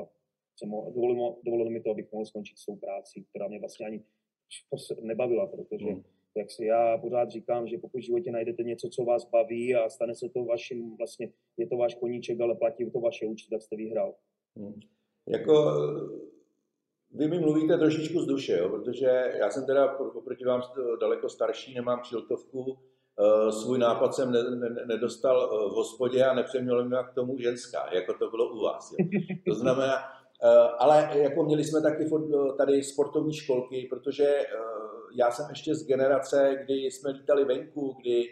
dovolilo, 0.67 1.39
dovolilo 1.43 1.69
mi 1.69 1.81
to, 1.81 1.91
abych 1.91 2.11
mohl 2.11 2.25
skončit 2.25 2.57
s 2.57 2.65
tou 2.65 2.75
práci, 2.75 3.23
která 3.29 3.47
mě 3.47 3.59
vlastně 3.59 3.85
ani 3.85 4.03
nebavila, 5.01 5.47
protože 5.47 5.85
hmm. 5.85 6.03
jak 6.37 6.51
si 6.51 6.65
já 6.65 6.97
pořád 6.97 7.29
říkám, 7.29 7.67
že 7.67 7.77
pokud 7.77 7.97
v 7.97 8.05
životě 8.05 8.31
najdete 8.31 8.63
něco, 8.63 8.89
co 8.89 9.03
vás 9.03 9.29
baví 9.29 9.75
a 9.75 9.89
stane 9.89 10.15
se 10.15 10.29
to 10.29 10.45
vaším, 10.45 10.97
vlastně 10.97 11.29
je 11.57 11.67
to 11.67 11.77
váš 11.77 11.95
koníček, 11.95 12.41
ale 12.41 12.55
platí 12.55 12.91
to 12.91 12.99
vaše 12.99 13.25
účty, 13.25 13.49
tak 13.49 13.61
jste 13.61 13.75
vyhrál. 13.75 14.15
Hmm. 14.57 14.79
Jako 15.29 15.53
vy 17.13 17.27
mi 17.27 17.39
mluvíte 17.39 17.77
trošičku 17.77 18.21
z 18.21 18.25
duše, 18.27 18.57
jo, 18.57 18.69
protože 18.69 19.33
já 19.39 19.49
jsem 19.49 19.65
teda 19.65 19.99
oproti 19.99 20.45
vám 20.45 20.61
daleko 21.01 21.29
starší, 21.29 21.73
nemám 21.73 22.01
čiltovku, 22.03 22.59
uh, 22.59 23.49
svůj 23.49 23.79
nápad 23.79 24.13
jsem 24.13 24.31
ne, 24.31 24.43
ne, 24.43 24.85
nedostal 24.85 25.69
v 25.69 25.73
hospodě 25.73 26.25
a 26.25 26.33
nepřeměl 26.33 26.85
mě 26.85 26.97
k 27.11 27.13
tomu 27.15 27.37
ženská, 27.37 27.93
jako 27.93 28.13
to 28.13 28.29
bylo 28.29 28.49
u 28.49 28.61
vás. 28.61 28.91
Jo. 28.91 29.07
To 29.47 29.53
znamená, 29.53 29.95
uh, 29.95 30.49
ale 30.79 31.09
jako 31.13 31.43
měli 31.43 31.63
jsme 31.63 31.81
taky 31.81 32.09
tady 32.57 32.83
sportovní 32.83 33.33
školky, 33.33 33.87
protože 33.89 34.39
já 35.15 35.31
jsem 35.31 35.45
ještě 35.49 35.75
z 35.75 35.87
generace, 35.87 36.55
kdy 36.65 36.73
jsme 36.73 37.11
lítali 37.11 37.45
venku, 37.45 37.95
kdy 38.01 38.23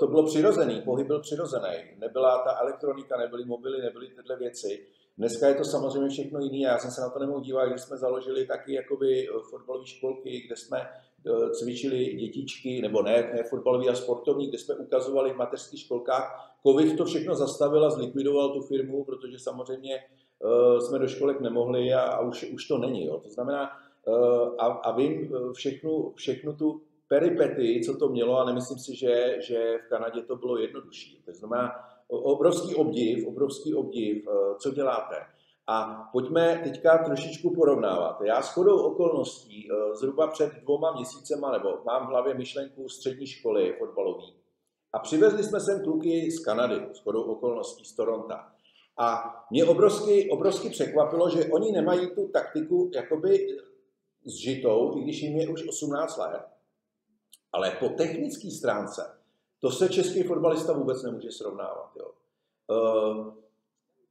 to 0.00 0.06
bylo 0.06 0.26
přirozený, 0.26 0.82
pohyb 0.84 1.06
byl 1.06 1.20
přirozený. 1.20 1.76
Nebyla 1.98 2.38
ta 2.38 2.58
elektronika, 2.60 3.16
nebyly 3.18 3.44
mobily, 3.44 3.82
nebyly 3.82 4.08
tyhle 4.08 4.36
věci. 4.36 4.86
Dneska 5.18 5.48
je 5.48 5.54
to 5.54 5.64
samozřejmě 5.64 6.08
všechno 6.08 6.40
jiné. 6.40 6.58
Já 6.58 6.78
jsem 6.78 6.90
se 6.90 7.00
na 7.00 7.10
to 7.10 7.18
nemohl 7.18 7.40
dívat, 7.40 7.66
když 7.66 7.80
jsme 7.80 7.96
založili 7.96 8.46
taky 8.46 8.74
jakoby 8.74 9.28
eh, 9.28 9.32
fotbalové 9.50 9.86
školky, 9.86 10.42
kde 10.46 10.56
jsme 10.56 10.78
eh, 10.80 11.50
cvičili 11.50 12.04
dětičky, 12.04 12.82
nebo 12.82 13.02
ne, 13.02 13.32
ne 13.34 13.42
fotbalový 13.42 13.88
a 13.88 13.94
sportovní, 13.94 14.48
kde 14.48 14.58
jsme 14.58 14.74
ukazovali 14.74 15.32
v 15.32 15.36
mateřských 15.36 15.80
školkách. 15.80 16.56
Covid 16.66 16.98
to 16.98 17.04
všechno 17.04 17.34
zastavil 17.34 17.84
a 17.86 17.90
zlikvidoval 17.90 18.52
tu 18.52 18.60
firmu, 18.60 19.04
protože 19.04 19.38
samozřejmě 19.38 20.04
uh, 20.38 20.78
jsme 20.78 20.98
do 20.98 21.08
školek 21.08 21.40
nemohli 21.40 21.94
a, 21.94 22.00
a 22.00 22.20
už, 22.20 22.50
už 22.52 22.68
to 22.68 22.78
není. 22.78 23.06
Jo. 23.06 23.20
To 23.20 23.30
znamená, 23.30 23.70
a, 24.58 24.66
a 24.66 24.96
vím 24.96 25.32
všechnu, 25.52 26.12
všechnu 26.16 26.56
tu 26.56 26.82
peripety, 27.08 27.80
co 27.86 27.96
to 27.96 28.08
mělo 28.08 28.38
a 28.38 28.44
nemyslím 28.44 28.78
si, 28.78 28.96
že, 28.96 29.36
že 29.40 29.78
v 29.86 29.88
Kanadě 29.88 30.22
to 30.22 30.36
bylo 30.36 30.58
jednodušší. 30.58 31.22
To 31.26 31.32
znamená, 31.32 31.72
obrovský 32.20 32.74
obdiv, 32.74 33.26
obrovský 33.26 33.74
obdiv, 33.74 34.26
eh, 34.28 34.54
co 34.58 34.70
děláte. 34.70 35.16
A 35.66 36.08
pojďme 36.12 36.60
teďka 36.64 36.98
trošičku 36.98 37.54
porovnávat. 37.54 38.20
Já 38.22 38.42
s 38.42 38.48
chodou 38.48 38.82
okolností 38.82 39.68
eh, 39.70 39.94
zhruba 39.94 40.26
před 40.26 40.52
dvoma 40.62 40.92
měsícema, 40.92 41.52
nebo 41.52 41.78
mám 41.86 42.06
v 42.06 42.10
hlavě 42.10 42.34
myšlenku 42.34 42.88
střední 42.88 43.26
školy 43.26 43.76
fotbalový. 43.78 44.34
A 44.92 44.98
přivezli 44.98 45.44
jsme 45.44 45.60
sem 45.60 45.82
kluky 45.82 46.30
z 46.30 46.44
Kanady, 46.44 46.86
s 46.92 46.98
chodou 46.98 47.22
okolností 47.22 47.84
z 47.84 47.96
Toronto. 47.96 48.34
A 48.98 49.34
mě 49.50 49.64
obrovsky, 49.64 50.30
obrovsky 50.30 50.70
překvapilo, 50.70 51.30
že 51.30 51.44
oni 51.44 51.72
nemají 51.72 52.10
tu 52.14 52.28
taktiku 52.28 52.90
jakoby 52.94 53.46
zžitou, 54.24 54.98
i 54.98 55.00
když 55.00 55.22
jim 55.22 55.36
je 55.36 55.48
už 55.48 55.68
18 55.68 56.16
let, 56.16 56.42
ale 57.52 57.70
po 57.70 57.88
technické 57.88 58.50
stránce 58.50 59.23
to 59.64 59.70
se 59.70 59.88
český 59.88 60.22
fotbalista 60.22 60.72
vůbec 60.72 61.02
nemůže 61.02 61.30
srovnávat. 61.30 61.92
Jo. 61.96 62.10
Uh, 62.70 63.34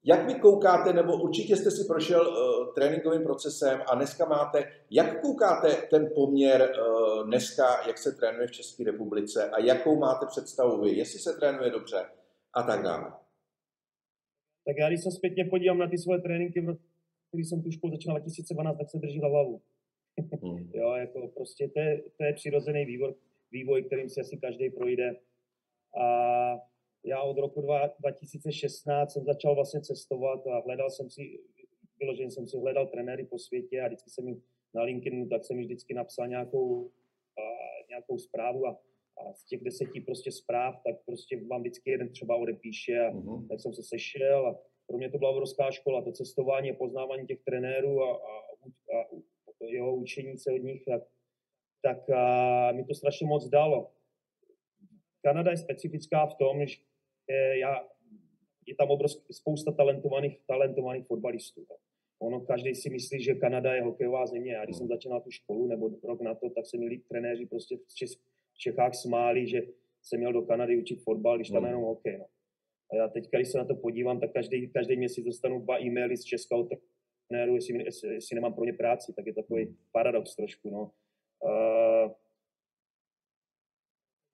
jak 0.04 0.28
vy 0.28 0.36
koukáte, 0.36 0.94
nebo 0.94 1.22
určitě 1.22 1.56
jste 1.56 1.72
si 1.72 1.88
prošel 1.88 2.28
uh, 2.28 2.74
tréninkovým 2.74 3.24
procesem 3.24 3.82
a 3.88 3.96
dneska 3.96 4.26
máte, 4.26 4.72
jak 4.90 5.22
koukáte 5.22 5.88
ten 5.90 6.12
poměr 6.16 6.62
uh, 6.62 7.28
dneska, 7.28 7.64
jak 7.88 7.98
se 7.98 8.12
trénuje 8.12 8.48
v 8.48 8.52
České 8.52 8.84
republice 8.84 9.50
a 9.50 9.60
jakou 9.60 10.00
máte 10.00 10.26
představu 10.26 10.82
vy, 10.82 10.90
jestli 10.92 11.20
se 11.20 11.34
trénuje 11.34 11.70
dobře 11.70 12.06
a 12.54 12.64
tak 12.64 12.84
dále? 12.84 13.12
Tak 14.66 14.76
já 14.78 14.88
když 14.88 15.04
se 15.04 15.12
zpětně 15.12 15.46
podívám 15.46 15.78
na 15.78 15.88
ty 15.90 15.98
svoje 15.98 16.22
tréninky, 16.22 16.68
který 17.28 17.44
jsem 17.44 17.64
tu 17.64 17.72
školu 17.72 17.94
začínal 17.94 18.18
2012, 18.20 18.78
tak 18.78 18.90
se 18.90 18.98
drží 18.98 19.20
za 19.20 19.28
hlavu. 19.28 19.62
Hmm. 20.44 20.72
jo, 20.74 20.92
jako 20.92 21.28
prostě 21.28 21.68
to 21.68 21.80
je, 21.80 22.02
to 22.18 22.24
je 22.24 22.34
přirozený 22.34 22.86
vývoj, 22.86 23.14
vývoj, 23.52 23.84
kterým 23.84 24.10
si 24.10 24.22
asi 24.22 24.38
každý 24.38 24.70
projde. 24.70 25.16
A 26.02 26.06
já 27.06 27.22
od 27.22 27.38
roku 27.38 27.68
2016 28.00 29.14
jsem 29.14 29.24
začal 29.24 29.56
vlastně 29.56 29.82
cestovat 29.82 30.48
a 30.48 30.60
hledal 30.60 30.90
jsem 30.90 31.10
si, 31.10 31.40
vyloženě 32.00 32.32
jsem 32.32 32.48
si 32.48 32.58
hledal 32.58 32.88
trenéry 32.88 33.26
po 33.26 33.40
světě 33.40 33.82
a 33.82 33.88
vždycky 33.88 34.10
jsem 34.10 34.28
jim 34.28 34.44
na 34.74 34.84
LinkedInu, 34.84 35.30
tak 35.30 35.46
jsem 35.46 35.58
jim 35.58 35.66
vždycky 35.66 35.94
napsal 35.94 36.28
nějakou, 36.28 36.92
a, 37.38 37.42
nějakou 37.90 38.18
zprávu 38.18 38.68
a, 38.68 38.80
a 39.18 39.34
z 39.34 39.46
těch 39.46 39.64
deseti 39.64 40.02
prostě 40.02 40.32
zpráv, 40.32 40.82
tak 40.84 40.96
prostě 41.06 41.46
vám 41.46 41.62
vždycky 41.62 41.92
jeden 41.92 42.10
třeba 42.10 42.36
odepíše 42.36 43.00
a 43.00 43.12
uh-huh. 43.12 43.48
tak 43.48 43.60
jsem 43.60 43.74
se 43.74 43.84
sešel 43.84 44.48
a 44.48 44.60
pro 44.88 44.98
mě 44.98 45.10
to 45.10 45.18
byla 45.18 45.32
obrovská 45.32 45.72
škola, 45.72 46.02
to 46.02 46.12
cestování 46.12 46.72
a 46.72 46.76
poznávání 46.76 47.28
těch 47.28 47.40
trenérů 47.44 48.04
a, 48.04 48.16
a, 48.16 48.34
a, 48.98 49.02
a 49.62 49.66
jeho 49.66 49.96
učení 49.96 50.38
se 50.38 50.52
od 50.52 50.58
nich, 50.58 50.86
tak, 50.86 51.04
tak 51.82 52.10
a, 52.10 52.72
mi 52.72 52.86
to 52.86 52.94
strašně 52.94 53.28
moc 53.28 53.50
dalo. 53.50 53.92
Kanada 55.24 55.52
je 55.52 55.58
specifická 55.58 56.26
v 56.26 56.36
tom, 56.36 56.66
že 56.66 56.76
já, 57.60 57.88
je 58.68 58.76
tam 58.76 58.90
obrovský, 58.90 59.34
spousta 59.34 59.72
talentovaných, 59.72 60.40
talentovaných 60.48 61.08
fotbalistů. 61.08 61.66
Ono, 62.22 62.40
každý 62.40 62.76
si 62.76 62.90
myslí, 62.90 63.24
že 63.24 63.36
Kanada 63.36 63.74
je 63.74 63.82
hokejová 63.82 64.26
země. 64.26 64.54
Já 64.54 64.64
když 64.66 64.78
jsem 64.78 64.88
začínal 64.88 65.22
tu 65.22 65.32
školu, 65.32 65.68
nebo 65.68 65.90
rok 66.04 66.22
na 66.22 66.36
to, 66.36 66.50
tak 66.50 66.66
se 66.66 66.78
mi 66.78 66.98
trenéři 66.98 67.46
prostě 67.46 67.78
v 68.54 68.58
Čechách 68.58 68.96
smáli, 68.96 69.48
že 69.48 69.62
jsem 70.02 70.20
měl 70.20 70.34
do 70.34 70.42
Kanady 70.42 70.78
učit 70.78 71.04
fotbal, 71.04 71.38
když 71.38 71.50
tam 71.50 71.58
hmm. 71.58 71.68
jenom 71.68 71.84
hokej. 71.84 72.18
No. 72.18 72.26
A 72.92 72.96
já 72.96 73.08
teď, 73.08 73.30
když 73.32 73.48
se 73.48 73.58
na 73.58 73.66
to 73.66 73.76
podívám, 73.76 74.20
tak 74.20 74.34
každý, 74.34 74.68
každý 74.68 74.98
měsíc 74.98 75.26
dostanu 75.26 75.60
dva 75.60 75.82
e-maily 75.82 76.18
z 76.18 76.24
Česka 76.24 76.56
od 76.56 76.70
trenéru, 77.28 77.56
jestli, 77.56 77.84
jestli, 77.84 78.14
jestli, 78.14 78.36
nemám 78.36 78.54
pro 78.54 78.66
ně 78.66 78.74
práci, 78.74 79.14
tak 79.14 79.26
je 79.26 79.34
takový 79.34 79.64
hmm. 79.66 79.76
paradox 79.92 80.36
trošku. 80.36 80.70
No. 80.70 80.92
Uh, 81.44 82.12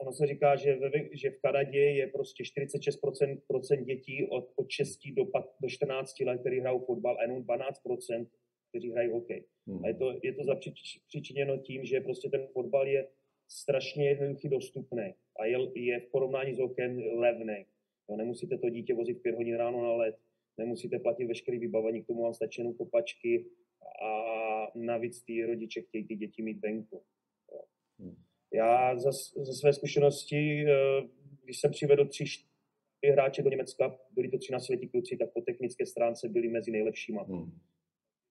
ono 0.02 0.12
se 0.12 0.28
říká, 0.28 0.56
že, 0.56 0.76
ve, 0.76 0.90
že 1.14 1.30
v 1.30 1.42
Kanadě 1.42 1.80
je 1.80 2.08
prostě 2.08 2.44
46% 2.44 3.42
procent 3.48 3.86
dětí 3.86 4.28
od, 4.30 4.54
od 4.56 4.70
6 4.70 5.00
do, 5.14 5.24
do 5.62 5.70
14 5.70 6.20
let, 6.20 6.40
kteří 6.40 6.60
hrajou 6.60 6.80
fotbal 6.80 7.18
a 7.18 7.22
jenom 7.22 7.44
12%, 7.44 8.28
kteří 8.70 8.92
hrají 8.92 9.12
hokej. 9.12 9.46
Hmm. 9.68 9.86
A 9.86 9.88
je 9.88 9.94
to, 9.94 10.20
je 10.24 10.34
to 10.34 10.44
zapříčiněno 10.44 11.58
tím, 11.58 11.86
že 11.86 12.02
prostě 12.02 12.30
ten 12.30 12.48
fotbal 12.54 12.88
je 12.88 13.08
strašně 13.52 14.10
jednoduchý 14.10 14.50
dostupný 14.50 15.14
a 15.40 15.46
je, 15.46 15.58
je 15.76 16.00
v 16.00 16.12
porovnání 16.12 16.56
s 16.56 16.60
hokejem 16.60 16.98
levný. 16.98 17.66
No, 18.10 18.18
nemusíte 18.18 18.58
to 18.58 18.70
dítě 18.70 18.94
vozit 18.94 19.22
pět 19.22 19.36
hodin 19.36 19.56
ráno 19.56 19.84
na 19.84 19.94
let, 19.94 20.16
nemusíte 20.58 21.00
platit 21.00 21.26
veškeré 21.26 21.60
vybavení, 21.60 22.04
k 22.04 22.08
tomu 22.08 22.24
vám 22.24 22.34
stačí 22.34 22.62
jenom 22.62 22.74
kopačky 22.74 23.46
a 24.04 24.72
navíc 24.76 25.24
ty 25.24 25.46
rodiče 25.46 25.82
chtějí 25.82 26.08
ty 26.08 26.16
děti 26.16 26.42
mít 26.42 26.60
venku. 26.60 27.04
Hmm. 28.00 28.29
Já 28.54 28.98
za, 28.98 29.12
ze 29.42 29.54
své 29.54 29.74
zkušenosti, 29.74 30.66
eh, 30.68 31.08
když 31.44 31.60
jsem 31.60 31.72
přivedl 31.72 32.06
tři, 32.06 32.26
čtyři 32.26 33.12
hráče 33.12 33.44
do 33.44 33.50
Německa, 33.50 34.00
byli 34.12 34.30
to 34.30 34.38
tři 34.38 34.52
na 34.52 34.60
světí 34.60 34.88
kluci, 34.88 35.18
tak 35.18 35.34
po 35.34 35.42
technické 35.42 35.86
stránce 35.86 36.30
byli 36.30 36.48
mezi 36.48 36.72
nejlepšíma. 36.72 37.24
Hmm. 37.24 37.52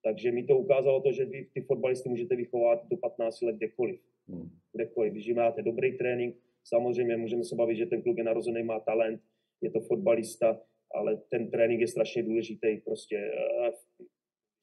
Takže 0.04 0.32
mi 0.32 0.44
to 0.44 0.58
ukázalo 0.58 1.00
to, 1.00 1.12
že 1.12 1.24
vy 1.24 1.48
ty 1.54 1.60
fotbalisty 1.60 2.08
můžete 2.08 2.36
vychovat 2.36 2.88
do 2.88 2.96
15 2.96 3.40
let 3.42 3.56
kdekoliv. 3.56 4.00
Hmm. 4.28 4.50
Kdekoliv. 4.72 5.12
Když 5.12 5.34
máte 5.34 5.62
dobrý 5.62 5.98
trénink, 5.98 6.36
samozřejmě 6.64 7.16
můžeme 7.16 7.44
se 7.44 7.56
bavit, 7.56 7.76
že 7.76 7.86
ten 7.86 8.02
kluk 8.02 8.18
je 8.18 8.24
narozený, 8.24 8.62
má 8.62 8.80
talent, 8.80 9.20
je 9.60 9.70
to 9.70 9.80
fotbalista, 9.80 10.60
ale 10.94 11.16
ten 11.16 11.50
trénink 11.50 11.80
je 11.80 11.88
strašně 11.88 12.22
důležitý 12.22 12.76
prostě 12.76 13.16
eh, 13.16 13.70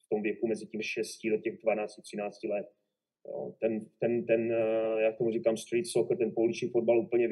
v 0.05 0.09
tom 0.09 0.21
věku 0.21 0.47
mezi 0.47 0.65
tím 0.65 0.81
6 0.81 1.19
do 1.29 1.37
těch 1.37 1.61
12, 1.61 2.01
13 2.01 2.43
let. 2.43 2.67
Jo, 3.27 3.53
ten, 3.59 3.85
ten, 3.99 4.25
ten, 4.25 4.51
eh, 4.51 5.01
jak 5.01 5.17
tomu 5.17 5.31
říkám, 5.31 5.57
street 5.57 5.87
soccer, 5.87 6.17
ten 6.17 6.31
pouliční 6.31 6.69
fotbal 6.69 6.99
úplně, 6.99 7.29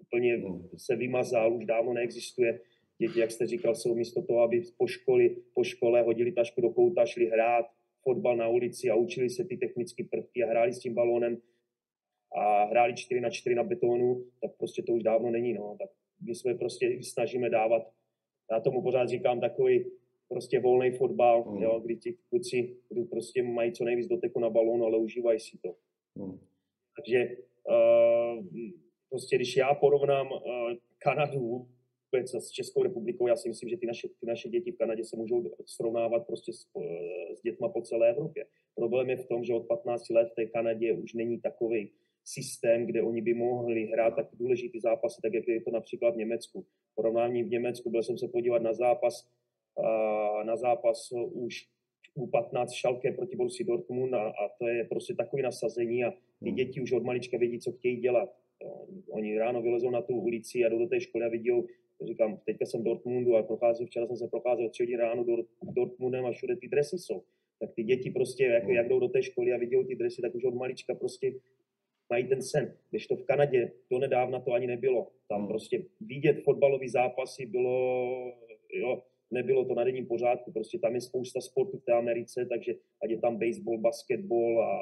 úplně 0.00 0.36
hmm. 0.36 0.68
se 0.76 0.96
vymazal, 0.96 1.56
už 1.56 1.64
dávno 1.64 1.92
neexistuje. 1.92 2.60
Děti, 2.98 3.20
jak 3.20 3.30
jste 3.30 3.46
říkal, 3.46 3.74
jsou 3.74 3.94
místo 3.94 4.22
toho, 4.22 4.40
aby 4.40 4.62
po, 4.78 4.86
škole, 4.86 5.28
po 5.54 5.64
škole 5.64 6.02
hodili 6.02 6.32
tašku 6.32 6.60
do 6.60 6.70
kouta, 6.70 7.06
šli 7.06 7.26
hrát 7.26 7.66
fotbal 8.02 8.36
na 8.36 8.48
ulici 8.48 8.90
a 8.90 8.94
učili 8.94 9.30
se 9.30 9.44
ty 9.44 9.56
technické 9.56 10.04
prvky 10.04 10.44
a 10.44 10.46
hráli 10.46 10.72
s 10.72 10.78
tím 10.78 10.94
balónem 10.94 11.38
a 12.36 12.64
hráli 12.64 12.94
4 12.94 13.20
na 13.20 13.30
4 13.30 13.54
na 13.54 13.62
betonu, 13.62 14.24
tak 14.40 14.50
prostě 14.58 14.82
to 14.82 14.92
už 14.92 15.02
dávno 15.02 15.30
není. 15.30 15.54
No. 15.54 15.76
Tak 15.80 15.90
my 16.26 16.34
jsme 16.34 16.54
prostě 16.54 16.98
snažíme 17.02 17.50
dávat, 17.50 17.82
já 18.50 18.60
tomu 18.60 18.82
pořád 18.82 19.08
říkám, 19.08 19.40
takový 19.40 19.84
prostě 20.30 20.60
volný 20.60 20.90
fotbal, 20.90 21.44
mm. 21.44 21.62
jo, 21.62 21.80
kdy 21.80 21.96
ti 21.96 22.16
kluci 22.28 22.76
kdy 22.88 23.04
prostě 23.04 23.42
mají 23.42 23.72
co 23.72 23.84
nejvíc 23.84 24.06
doteku 24.06 24.40
na 24.40 24.50
balónu, 24.50 24.84
ale 24.84 24.98
užívají 24.98 25.40
si 25.40 25.58
to. 25.58 25.74
Mm. 26.14 26.38
Takže 26.96 27.36
uh, 27.68 28.44
prostě 29.08 29.36
když 29.36 29.56
já 29.56 29.74
porovnám 29.74 30.32
uh, 30.32 30.40
Kanadu 30.98 31.66
vůbec 32.12 32.34
s 32.34 32.50
Českou 32.50 32.82
republikou, 32.82 33.26
já 33.26 33.36
si 33.36 33.48
myslím, 33.48 33.68
že 33.68 33.76
ty 33.76 33.86
naše, 33.86 34.08
ty 34.08 34.26
naše 34.26 34.48
děti 34.48 34.72
v 34.72 34.76
Kanadě 34.76 35.04
se 35.04 35.16
můžou 35.16 35.50
srovnávat 35.66 36.26
prostě 36.26 36.52
s, 36.52 36.66
uh, 36.72 36.84
s 37.36 37.42
dětma 37.42 37.68
po 37.68 37.82
celé 37.82 38.10
Evropě. 38.10 38.46
Problém 38.74 39.10
je 39.10 39.16
v 39.16 39.26
tom, 39.26 39.44
že 39.44 39.54
od 39.54 39.66
15 39.66 40.10
let 40.10 40.28
v 40.32 40.34
té 40.34 40.46
Kanadě 40.46 40.92
už 40.92 41.14
není 41.14 41.40
takový 41.40 41.92
systém, 42.24 42.86
kde 42.86 43.02
oni 43.02 43.22
by 43.22 43.34
mohli 43.34 43.86
hrát 43.86 44.10
tak 44.16 44.28
důležitý 44.32 44.80
zápasy, 44.80 45.20
tak 45.22 45.34
jak 45.34 45.48
je 45.48 45.60
to 45.60 45.70
například 45.70 46.14
v 46.14 46.16
Německu. 46.16 46.66
Porovnání 46.94 47.42
v 47.42 47.50
Německu, 47.50 47.90
byl 47.90 48.02
jsem 48.02 48.18
se 48.18 48.28
podívat 48.28 48.62
na 48.62 48.72
zápas 48.72 49.28
na 50.50 50.56
zápas 50.56 51.12
už 51.32 51.68
U15 52.16 52.66
Šalke 52.74 53.12
proti 53.12 53.36
Borussia 53.36 53.66
Dortmund 53.66 54.14
a, 54.14 54.22
a 54.28 54.48
to 54.58 54.68
je 54.68 54.84
prostě 54.84 55.14
takový 55.14 55.42
nasazení 55.42 56.04
a 56.04 56.10
ty 56.10 56.48
hmm. 56.48 56.54
děti 56.54 56.80
už 56.80 56.92
od 56.92 57.04
malička 57.04 57.38
vědí, 57.38 57.58
co 57.58 57.72
chtějí 57.72 57.96
dělat. 57.96 58.28
Oni 59.10 59.38
ráno 59.38 59.62
vylezou 59.62 59.90
na 59.90 60.02
tu 60.02 60.14
ulici 60.14 60.64
a 60.64 60.68
jdou 60.68 60.78
do 60.78 60.86
té 60.86 61.00
školy 61.00 61.24
a 61.24 61.28
vidí, 61.28 61.50
říkám, 62.06 62.40
teďka 62.46 62.66
jsem 62.66 62.80
v 62.80 62.84
Dortmundu 62.84 63.36
a 63.36 63.42
procházím, 63.42 63.86
včera 63.86 64.06
jsem 64.06 64.16
se 64.16 64.28
procházel 64.28 64.68
tři 64.68 64.82
hodiny 64.82 64.98
ráno 64.98 65.24
do 65.24 65.36
Dortmundem 65.62 66.26
a 66.26 66.32
všude 66.32 66.56
ty 66.56 66.68
dresy 66.68 66.98
jsou. 66.98 67.22
Tak 67.60 67.70
ty 67.74 67.82
děti 67.82 68.10
prostě, 68.10 68.44
jako, 68.44 68.70
jak 68.72 68.88
jdou 68.88 69.00
do 69.00 69.08
té 69.08 69.22
školy 69.22 69.52
a 69.52 69.58
vidí 69.58 69.76
ty 69.88 69.96
dresy, 69.96 70.22
tak 70.22 70.34
už 70.34 70.44
od 70.44 70.54
malička 70.54 70.94
prostě 70.94 71.32
mají 72.10 72.28
ten 72.28 72.42
sen. 72.42 72.76
Když 72.90 73.06
to 73.06 73.16
v 73.16 73.22
Kanadě, 73.22 73.72
to 73.88 73.98
nedávna 73.98 74.40
to 74.40 74.52
ani 74.52 74.66
nebylo. 74.66 75.08
Tam 75.28 75.48
prostě 75.48 75.84
vidět 76.00 76.42
fotbalový 76.44 76.88
zápasy 76.88 77.46
bylo, 77.46 78.08
jo, 78.74 79.02
nebylo 79.30 79.64
to 79.64 79.74
na 79.74 79.84
denním 79.84 80.06
pořádku, 80.06 80.52
prostě 80.52 80.78
tam 80.78 80.94
je 80.94 81.00
spousta 81.00 81.40
sportů 81.40 81.78
v 81.78 81.84
té 81.84 81.92
Americe, 81.92 82.46
takže 82.46 82.74
ať 83.04 83.10
je 83.10 83.18
tam 83.18 83.38
baseball, 83.38 83.78
basketball 83.78 84.62
a 84.62 84.80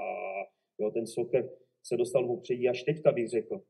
jo, 0.78 0.90
ten 0.90 1.06
soccer 1.06 1.50
se 1.82 1.96
dostal 1.96 2.24
v 2.24 2.26
popředí 2.26 2.68
až 2.68 2.82
teďka, 2.82 3.12
bych 3.12 3.28
řekl. 3.28 3.62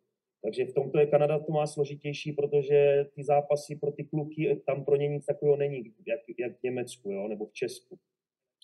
Takže 0.43 0.65
v 0.65 0.75
tomto 0.75 0.99
je 0.99 1.07
Kanada 1.07 1.39
to 1.39 1.53
má 1.53 1.67
složitější, 1.67 2.33
protože 2.33 3.07
ty 3.15 3.25
zápasy 3.25 3.77
pro 3.77 3.93
ty 3.93 4.05
kluky, 4.05 4.63
tam 4.67 4.85
pro 4.85 4.97
ně 4.97 5.09
nic 5.09 5.27
takového 5.27 5.57
není, 5.57 5.95
jak, 6.07 6.21
jak 6.39 6.59
v 6.59 6.63
Německu 6.63 7.11
jo, 7.11 7.29
nebo 7.29 7.47
v 7.47 7.53
Česku. 7.53 7.99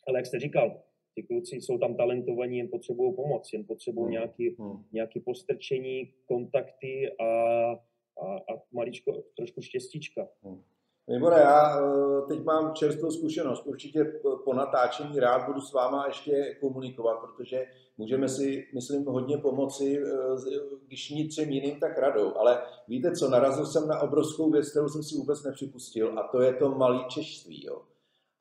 Ale 0.09 0.18
jak 0.18 0.26
jste 0.26 0.40
říkal, 0.40 0.83
ty 1.14 1.23
kluci 1.23 1.56
jsou 1.56 1.78
tam 1.78 1.97
talentovaní, 1.97 2.59
jen 2.59 2.68
potřebují 2.68 3.14
pomoc, 3.14 3.52
jen 3.52 3.64
potřebují 3.64 4.04
hmm. 4.04 4.12
nějaký, 4.12 4.56
hmm. 4.59 4.85
nějaký 4.92 5.21
postrčení, 5.21 6.14
kontakty 6.26 7.11
a, 7.18 7.25
a, 8.23 8.37
a 8.37 8.62
maličko, 8.73 9.25
trošku 9.37 9.61
štěstíčka. 9.61 10.28
Hmm. 10.42 10.62
Libore, 11.08 11.40
já 11.40 11.80
eh, 11.80 12.23
teď 12.28 12.44
mám 12.44 12.75
čerstvou 12.75 13.11
zkušenost. 13.11 13.66
Určitě 13.66 14.04
po 14.44 14.54
natáčení 14.54 15.20
rád 15.20 15.46
budu 15.46 15.61
s 15.61 15.73
váma 15.73 16.06
ještě 16.06 16.56
komunikovat, 16.61 17.16
protože 17.20 17.66
můžeme 17.99 18.28
si, 18.28 18.66
myslím, 18.75 19.04
hodně 19.04 19.38
pomoci, 19.38 20.02
eh, 20.02 20.11
když 20.87 21.11
ničem 21.11 21.50
jiným, 21.50 21.80
tak 21.80 21.99
radou. 21.99 22.37
Ale 22.37 22.62
víte 22.88 23.12
co, 23.12 23.28
narazil 23.28 23.66
jsem 23.66 23.88
na 23.88 24.00
obrovskou 24.00 24.50
věc, 24.50 24.70
kterou 24.70 24.88
jsem 24.88 25.02
si 25.02 25.16
vůbec 25.16 25.42
nepřipustil, 25.42 26.18
a 26.18 26.28
to 26.28 26.42
je 26.42 26.52
to 26.52 26.70
malé 26.70 27.04
češství. 27.08 27.66
Jo. 27.66 27.82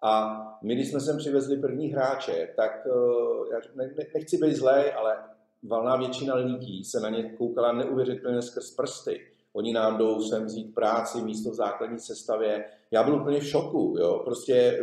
A 0.03 0.41
my, 0.63 0.75
když 0.75 0.91
jsme 0.91 0.99
sem 0.99 1.17
přivezli 1.17 1.57
první 1.57 1.87
hráče, 1.87 2.53
tak 2.55 2.87
eh, 2.87 3.53
já 3.53 3.85
nechci 4.13 4.37
být 4.37 4.55
zlej, 4.55 4.93
ale 4.97 5.17
valná 5.63 5.95
většina 5.95 6.35
lidí 6.35 6.83
se 6.83 6.99
na 6.99 7.09
ně 7.09 7.23
koukala 7.37 7.71
neuvěřitelně 7.71 8.41
skrz 8.41 8.75
prsty. 8.75 9.32
Oni 9.53 9.73
nám 9.73 9.97
jdou 9.97 10.21
sem 10.21 10.45
vzít 10.45 10.75
práci 10.75 11.21
místo 11.21 11.51
v 11.51 11.55
základní 11.55 11.99
sestavě. 11.99 12.65
Já 12.91 13.03
byl 13.03 13.15
úplně 13.15 13.39
v 13.39 13.47
šoku. 13.47 13.95
Jo. 13.99 14.21
Prostě 14.25 14.79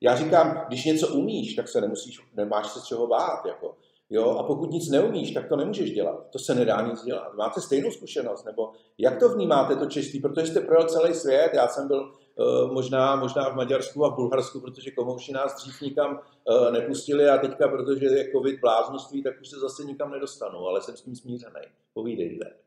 já 0.00 0.16
říkám, 0.16 0.64
když 0.68 0.84
něco 0.84 1.08
umíš, 1.08 1.54
tak 1.54 1.68
se 1.68 1.80
nemusíš, 1.80 2.20
nemáš 2.34 2.72
se 2.72 2.80
z 2.80 2.84
čeho 2.84 3.06
bát. 3.06 3.46
Jako. 3.46 3.76
Jo? 4.10 4.30
A 4.30 4.42
pokud 4.42 4.70
nic 4.70 4.90
neumíš, 4.90 5.30
tak 5.30 5.48
to 5.48 5.56
nemůžeš 5.56 5.90
dělat. 5.90 6.26
To 6.32 6.38
se 6.38 6.54
nedá 6.54 6.80
nic 6.80 7.04
dělat. 7.04 7.34
Máte 7.34 7.60
stejnou 7.60 7.90
zkušenost? 7.90 8.44
Nebo 8.44 8.72
jak 8.98 9.20
to 9.20 9.28
vnímáte, 9.28 9.76
to 9.76 9.86
čestí? 9.86 10.20
Protože 10.20 10.46
jste 10.46 10.60
projel 10.60 10.88
celý 10.88 11.14
svět. 11.14 11.50
Já 11.54 11.68
jsem 11.68 11.88
byl 11.88 12.00
uh, 12.02 12.72
možná, 12.72 13.16
možná 13.16 13.50
v 13.50 13.56
Maďarsku 13.56 14.04
a 14.04 14.08
v 14.08 14.14
Bulharsku, 14.14 14.60
protože 14.60 14.90
komouši 14.90 15.32
nás 15.32 15.56
dřív 15.56 15.80
nikam 15.80 16.20
uh, 16.50 16.72
nepustili 16.72 17.28
a 17.28 17.38
teďka, 17.38 17.68
protože 17.68 18.06
je 18.06 18.32
covid 18.32 18.60
bláznoství, 18.60 19.22
tak 19.22 19.40
už 19.40 19.48
se 19.48 19.56
zase 19.58 19.84
nikam 19.84 20.10
nedostanu, 20.10 20.58
ale 20.58 20.82
jsem 20.82 20.96
s 20.96 21.02
tím 21.02 21.16
smířený. 21.16 21.60
Povídejte. 21.94 22.63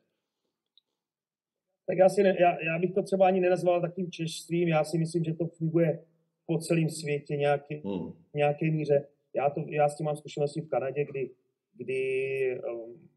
Tak 1.87 1.97
já, 1.97 2.09
si 2.09 2.23
ne, 2.23 2.37
já, 2.39 2.63
já 2.63 2.79
bych 2.79 2.91
to 2.91 3.03
třeba 3.03 3.27
ani 3.27 3.39
nenazval 3.39 3.81
takým 3.81 4.11
češstvím. 4.11 4.67
Já 4.67 4.83
si 4.83 4.97
myslím, 4.97 5.23
že 5.23 5.33
to 5.33 5.47
funguje 5.47 6.03
po 6.45 6.57
celém 6.57 6.89
světě 6.89 7.35
nějaký, 7.35 7.75
hmm. 7.75 8.13
nějaké 8.33 8.71
míře 8.71 9.07
já, 9.37 9.49
to, 9.49 9.65
já 9.67 9.89
s 9.89 9.97
tím 9.97 10.05
mám 10.05 10.15
zkušenosti 10.15 10.61
v 10.61 10.69
Kanadě, 10.69 11.05
kdy, 11.05 11.29
kdy 11.73 12.61
um, 12.71 13.09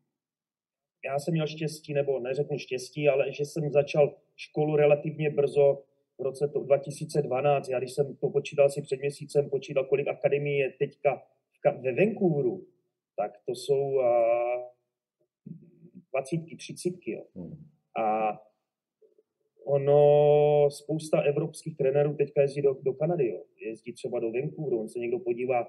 já 1.05 1.19
jsem 1.19 1.35
měl 1.35 1.47
štěstí, 1.47 1.95
nebo 1.95 2.21
neřeknu 2.21 2.59
štěstí, 2.59 3.09
ale 3.09 3.33
že 3.33 3.45
jsem 3.45 3.71
začal 3.71 4.17
školu 4.37 4.77
relativně 4.77 5.31
brzo 5.31 5.83
v 6.19 6.23
roce 6.23 6.47
2012. 6.47 7.69
Já 7.69 7.79
když 7.79 7.93
jsem 7.93 8.17
to 8.17 8.31
počítal 8.31 8.71
si 8.71 8.83
před 8.83 9.01
měsícem, 9.01 9.51
počítal, 9.51 9.85
kolik 9.85 10.09
akademie 10.09 10.59
je 10.59 10.73
teďka 10.79 11.23
ve 11.81 11.93
Vancouveru, 11.95 12.67
tak 13.17 13.33
to 13.47 13.55
jsou 13.55 13.81
uh, 13.81 14.05
dvacítky, 16.11 16.57
třicítky. 16.57 17.13
Jo. 17.13 17.25
Hmm. 17.35 17.67
A 17.99 18.33
ono, 19.71 20.71
spousta 20.71 21.21
evropských 21.21 21.77
trenérů 21.77 22.15
teďka 22.15 22.43
jezdí 22.43 22.63
do, 22.63 22.77
do 22.83 22.93
Kanady, 22.93 23.29
jo. 23.29 23.43
jezdí 23.67 23.93
třeba 23.93 24.21
do 24.21 24.33
Vancouveru, 24.33 24.81
on 24.81 24.89
se 24.89 24.99
někdo 24.99 25.19
podívá 25.19 25.67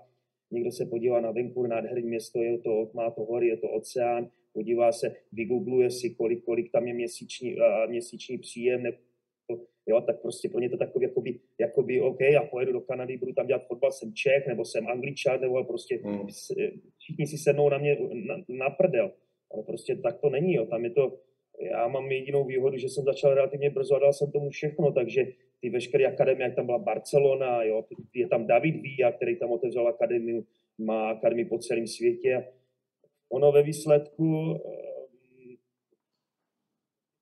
někdo 0.52 0.72
se 0.72 0.86
podívá 0.86 1.22
na 1.22 1.32
Vancouver, 1.32 1.70
nádherný 1.70 2.02
město, 2.02 2.42
je 2.42 2.58
to, 2.58 2.92
má 2.94 3.12
to 3.12 3.22
hory, 3.22 3.48
je 3.48 3.58
to 3.58 3.70
oceán, 3.70 4.30
podívá 4.54 4.92
se, 4.92 5.16
vygoogluje 5.32 5.92
si, 5.92 6.10
kolik, 6.10 6.44
kolik 6.44 6.72
tam 6.72 6.88
je 6.88 6.94
měsíční, 6.94 7.56
uh, 7.56 7.90
měsíční 7.90 8.38
příjem, 8.38 8.84
nebo, 8.84 8.98
jo, 9.88 10.02
tak 10.02 10.22
prostě 10.22 10.50
pro 10.50 10.60
ně 10.60 10.70
to 10.70 10.78
takový, 10.78 11.06
jakoby, 11.06 11.40
jakoby 11.60 12.02
OK, 12.02 12.22
já 12.22 12.44
pojedu 12.44 12.72
do 12.72 12.82
Kanady, 12.82 13.18
budu 13.18 13.34
tam 13.34 13.48
dělat 13.48 13.68
fotbal, 13.68 13.92
jsem 13.92 14.14
Čech, 14.14 14.48
nebo 14.48 14.66
jsem 14.66 14.88
Angličan, 14.88 15.42
nebo 15.42 15.64
prostě 15.64 16.00
hmm. 16.04 16.28
všichni 16.98 17.28
si 17.28 17.38
sednou 17.38 17.70
na 17.70 17.78
mě 17.78 17.98
na, 18.28 18.36
na 18.50 18.70
prdel. 18.70 19.12
Ale 19.54 19.64
prostě 19.64 19.96
tak 19.96 20.22
to 20.22 20.30
není, 20.30 20.54
jo. 20.54 20.66
tam 20.66 20.84
je 20.84 20.90
to, 20.90 21.20
já 21.62 21.88
mám 21.88 22.12
jedinou 22.12 22.46
výhodu, 22.46 22.78
že 22.78 22.90
jsem 22.90 23.04
začal 23.04 23.34
relativně 23.34 23.70
brzo 23.70 23.96
a 23.96 24.00
dal 24.00 24.14
jsem 24.14 24.32
tomu 24.32 24.50
všechno, 24.50 24.92
takže 24.92 25.26
ty 25.62 25.70
veškeré 25.70 26.06
akademie, 26.06 26.44
jak 26.48 26.56
tam 26.56 26.66
byla 26.66 26.78
Barcelona, 26.78 27.64
jo, 27.64 27.86
je 28.14 28.28
tam 28.28 28.48
David 28.48 28.76
Villa, 28.82 29.12
který 29.12 29.40
tam 29.40 29.52
otevřel 29.52 29.88
akademii, 29.88 30.44
má 30.78 31.10
akademii 31.10 31.46
po 31.46 31.58
celém 31.58 31.88
světě. 31.88 32.48
Ono 33.30 33.52
ve 33.52 33.64
výsledku 33.64 34.56
ehm, 34.66 35.56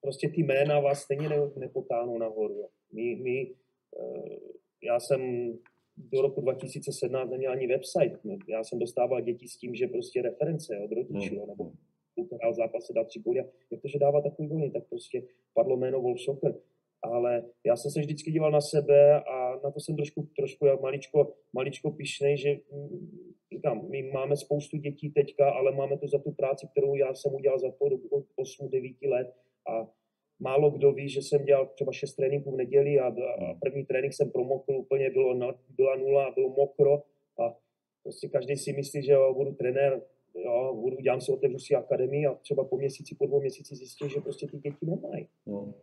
prostě 0.02 0.30
ty 0.30 0.42
jména 0.44 0.80
vás 0.80 1.02
stejně 1.02 1.30
nepotáhnou 1.56 2.18
nahoru. 2.18 2.54
Jo. 2.54 2.68
My, 2.94 3.16
my, 3.16 3.52
eh, 4.00 4.40
já 4.84 5.00
jsem 5.00 5.54
do 5.98 6.22
roku 6.22 6.42
2017 6.42 7.30
neměl 7.30 7.52
ani 7.52 7.68
website. 7.68 8.20
Já 8.48 8.64
jsem 8.64 8.80
dostával 8.80 9.22
děti 9.22 9.48
s 9.48 9.58
tím, 9.58 9.76
že 9.76 9.88
prostě 9.88 10.22
reference 10.22 10.80
od 10.80 10.92
rodičů, 10.92 11.40
hmm. 11.40 11.48
nebo 11.48 11.72
hrál 12.32 12.54
zápase, 12.54 12.94
dal 12.94 13.06
tři 13.06 13.20
góly. 13.20 13.38
Jak 13.72 13.82
to, 13.82 13.88
že 13.88 14.00
dává 14.00 14.22
takový 14.22 14.48
góly, 14.48 14.72
tak 14.72 14.84
prostě 14.90 15.24
padlo 15.54 15.78
jméno 15.78 16.02
Wolf 16.02 16.22
Soccer. 16.22 16.56
Ale 17.02 17.44
já 17.66 17.76
jsem 17.76 17.92
se 17.92 18.00
vždycky 18.00 18.32
díval 18.32 18.52
na 18.52 18.62
sebe 18.62 19.24
a 19.24 19.60
na 19.64 19.72
to 19.72 19.80
jsem 19.80 19.96
trošku, 19.96 20.28
trošku 20.36 20.66
jak 20.66 20.82
maličko, 20.82 21.34
maličko 21.54 21.92
pišnej, 21.92 22.38
že 22.38 22.50
mm, 22.72 23.34
říkám, 23.54 23.90
my 23.90 24.04
máme 24.04 24.36
spoustu 24.36 24.78
dětí 24.78 25.10
teďka, 25.10 25.52
ale 25.52 25.72
máme 25.72 25.98
to 25.98 26.08
za 26.08 26.20
tu 26.20 26.32
práci, 26.32 26.68
kterou 26.72 26.96
já 26.96 27.14
jsem 27.14 27.34
udělal 27.34 27.60
za 27.60 27.72
to 27.72 27.90
dobu 27.90 28.26
8-9 28.40 29.10
let. 29.10 29.34
A 29.70 29.88
málo 30.40 30.72
kdo 30.72 30.92
ví, 30.92 31.10
že 31.10 31.22
jsem 31.22 31.46
dělal 31.46 31.66
třeba 31.66 31.92
6 31.92 32.16
tréninků 32.16 32.52
v 32.52 32.58
neděli 32.58 33.00
a, 33.00 33.08
a 33.08 33.54
první 33.62 33.86
trénink 33.86 34.14
jsem 34.14 34.32
promokl 34.32 34.72
úplně, 34.72 35.10
bylo 35.10 35.34
na, 35.34 35.56
byla 35.70 35.96
nula, 35.96 36.32
bylo 36.32 36.50
mokro. 36.50 37.04
A 37.40 37.56
prostě 38.04 38.28
každý 38.28 38.58
si 38.58 38.74
myslí, 38.74 39.04
že 39.04 39.12
jo, 39.12 39.34
budu 39.34 39.52
trenér, 39.52 40.02
jo, 40.36 40.78
budu, 40.82 40.98
dělám 40.98 41.22
si, 41.22 41.32
otevřu 41.32 41.60
si 41.60 41.76
akademii 41.76 42.26
a 42.26 42.34
třeba 42.34 42.64
po 42.64 42.78
měsíci, 42.78 43.16
po 43.16 43.26
dvou 43.26 43.40
měsíci 43.40 43.76
zjistím, 43.76 44.10
že 44.10 44.22
prostě 44.22 44.48
ty 44.48 44.58
děti 44.58 44.86
nemají. 44.86 45.28
Mm. 45.46 45.74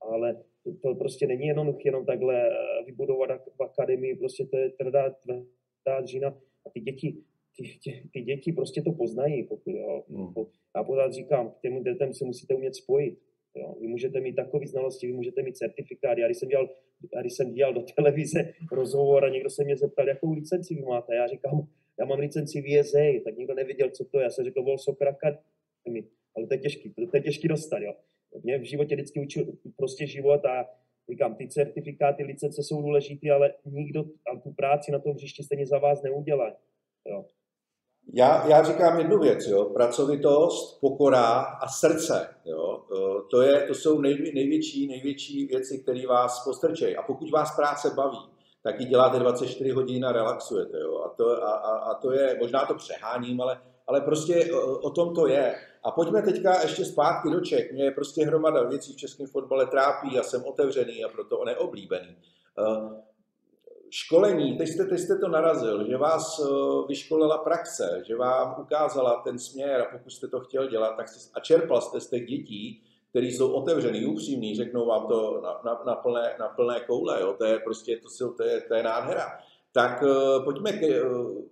Ale 0.00 0.42
to, 0.64 0.74
to 0.82 0.94
prostě 0.94 1.26
není 1.26 1.46
jenom, 1.46 1.76
jenom 1.84 2.06
takhle 2.06 2.48
eh, 2.48 2.84
vybudovat 2.86 3.30
v 3.58 3.62
akademii, 3.62 4.16
prostě 4.16 4.46
to 4.46 4.56
je 4.56 4.70
tvrdá, 4.70 5.10
tvrdá 5.10 6.00
dřina 6.00 6.28
a 6.66 6.70
ty 6.70 6.80
děti, 6.80 7.16
ty, 7.56 7.78
ty, 7.84 8.08
ty 8.12 8.22
děti 8.22 8.52
prostě 8.52 8.82
to 8.82 8.92
poznají. 8.92 9.42
Pokud, 9.42 9.70
jo. 9.70 10.02
Hmm. 10.08 10.34
Já 10.76 10.84
pořád 10.84 11.12
říkám, 11.12 11.50
k 11.50 11.60
těm 11.60 11.82
dětem 11.82 12.14
se 12.14 12.24
musíte 12.24 12.54
umět 12.54 12.74
spojit. 12.74 13.18
Jo. 13.54 13.74
Vy 13.80 13.86
můžete 13.86 14.20
mít 14.20 14.36
takové 14.36 14.66
znalosti, 14.66 15.06
vy 15.06 15.12
můžete 15.12 15.42
mít 15.42 15.56
certifikát. 15.56 16.18
Já 16.18 16.26
když 16.26 16.38
jsem 16.38 16.48
dělal, 16.48 16.68
já 17.14 17.20
když 17.20 17.32
jsem 17.32 17.54
dělal 17.54 17.74
do 17.74 17.82
televize 17.96 18.52
rozhovor 18.72 19.24
a 19.24 19.28
někdo 19.28 19.50
se 19.50 19.64
mě 19.64 19.76
zeptal, 19.76 20.08
jakou 20.08 20.32
licenci 20.32 20.74
vy 20.74 20.82
máte, 20.82 21.14
já 21.14 21.26
říkám, 21.26 21.68
já 22.02 22.06
mám 22.06 22.18
licenci 22.18 22.62
VSA, 22.62 22.98
tak 23.24 23.36
nikdo 23.36 23.54
nevěděl, 23.54 23.90
co 23.90 24.04
to 24.04 24.18
je. 24.18 24.24
Já 24.24 24.30
jsem 24.30 24.44
řekl, 24.44 24.78
Soccer 24.78 25.08
Academy, 25.08 26.04
ale 26.36 26.46
to 26.46 26.54
je 26.54 26.58
těžký, 26.58 26.90
to, 26.90 27.06
to 27.06 27.16
je 27.16 27.22
těžký 27.22 27.48
dostat, 27.48 27.78
jo 27.78 27.92
mě 28.42 28.58
v 28.58 28.62
životě 28.62 28.94
vždycky 28.94 29.20
učil 29.20 29.46
prostě 29.76 30.06
život 30.06 30.44
a 30.44 30.66
říkám, 31.10 31.34
ty 31.34 31.48
certifikáty, 31.48 32.24
licence 32.24 32.62
jsou 32.62 32.82
důležité, 32.82 33.30
ale 33.30 33.54
nikdo 33.64 34.00
a 34.00 34.38
tu 34.38 34.50
práci 34.52 34.92
na 34.92 34.98
tom 34.98 35.12
hřišti 35.12 35.42
stejně 35.42 35.66
za 35.66 35.78
vás 35.78 36.02
neudělá. 36.02 36.52
Jo. 37.06 37.24
Já, 38.14 38.48
já 38.48 38.62
říkám 38.62 38.98
jednu 38.98 39.18
věc, 39.18 39.46
jo. 39.46 39.64
pracovitost, 39.64 40.80
pokora 40.80 41.40
a 41.40 41.68
srdce. 41.68 42.34
Jo. 42.44 42.84
E, 42.92 43.28
to, 43.30 43.42
je, 43.42 43.60
to 43.66 43.74
jsou 43.74 44.00
nejvě, 44.00 44.32
největší, 44.34 44.86
největší 44.86 45.46
věci, 45.46 45.78
které 45.78 46.06
vás 46.06 46.44
postrčejí. 46.44 46.96
A 46.96 47.02
pokud 47.02 47.30
vás 47.30 47.56
práce 47.56 47.90
baví, 47.96 48.18
tak 48.62 48.80
ji 48.80 48.86
děláte 48.86 49.18
24 49.18 49.70
hodin 49.70 50.04
a 50.04 50.12
relaxujete. 50.12 50.78
Jo. 50.80 51.02
A, 51.04 51.08
to, 51.08 51.42
a, 51.42 51.50
a, 51.50 51.76
a 51.76 51.94
to 51.94 52.12
je, 52.12 52.36
možná 52.40 52.66
to 52.66 52.74
přeháním, 52.74 53.40
ale, 53.40 53.60
ale 53.86 54.00
prostě 54.00 54.52
o, 54.54 54.78
o 54.78 54.90
tom 54.90 55.14
to 55.14 55.26
je. 55.26 55.54
A 55.84 55.90
pojďme 55.90 56.22
teďka 56.22 56.62
ještě 56.62 56.84
zpátky 56.84 57.30
do 57.30 57.40
Čech. 57.40 57.72
Mě 57.72 57.84
je 57.84 57.90
prostě 57.90 58.24
hromada 58.24 58.62
věcí 58.62 58.92
v 58.92 58.96
českém 58.96 59.26
fotbale 59.26 59.66
trápí 59.66 60.18
a 60.18 60.22
jsem 60.22 60.44
otevřený 60.44 61.04
a 61.04 61.08
proto 61.08 61.44
neoblíbený. 61.44 62.16
Eh, 62.58 63.02
školení, 63.90 64.58
teď 64.58 64.68
jste, 64.68 64.84
teď 64.84 65.00
jste 65.00 65.18
to 65.18 65.28
narazil, 65.28 65.86
že 65.88 65.96
vás 65.96 66.40
eh, 66.40 66.48
vyškolila 66.88 67.38
praxe, 67.38 68.02
že 68.06 68.16
vám 68.16 68.56
ukázala 68.60 69.20
ten 69.24 69.38
směr 69.38 69.80
a 69.80 69.84
pokud 69.92 70.10
jste 70.10 70.28
to 70.28 70.40
chtěl 70.40 70.68
dělat, 70.68 70.96
tak 70.96 71.08
jste, 71.08 71.30
a 71.34 71.40
čerpal 71.40 71.80
jste 71.80 72.00
z 72.00 72.10
těch 72.10 72.26
dětí, 72.26 72.82
který 73.12 73.32
jsou 73.32 73.52
otevřený, 73.52 74.06
upřímný, 74.06 74.56
řeknou 74.56 74.86
vám 74.86 75.06
to 75.06 75.40
na, 75.42 75.60
na, 75.64 75.82
na, 75.86 75.94
plné, 75.94 76.36
na 76.38 76.48
plné 76.48 76.80
koule, 76.80 77.20
jo? 77.20 77.34
to 77.38 77.44
je 77.44 77.58
prostě, 77.58 77.96
to, 77.96 78.32
to, 78.32 78.42
je, 78.42 78.60
to 78.60 78.74
je 78.74 78.82
nádhera. 78.82 79.38
Tak 79.72 80.02
uh, 80.02 80.44
pojďme 80.44 80.72
k, 80.72 81.04
uh, 81.04 81.42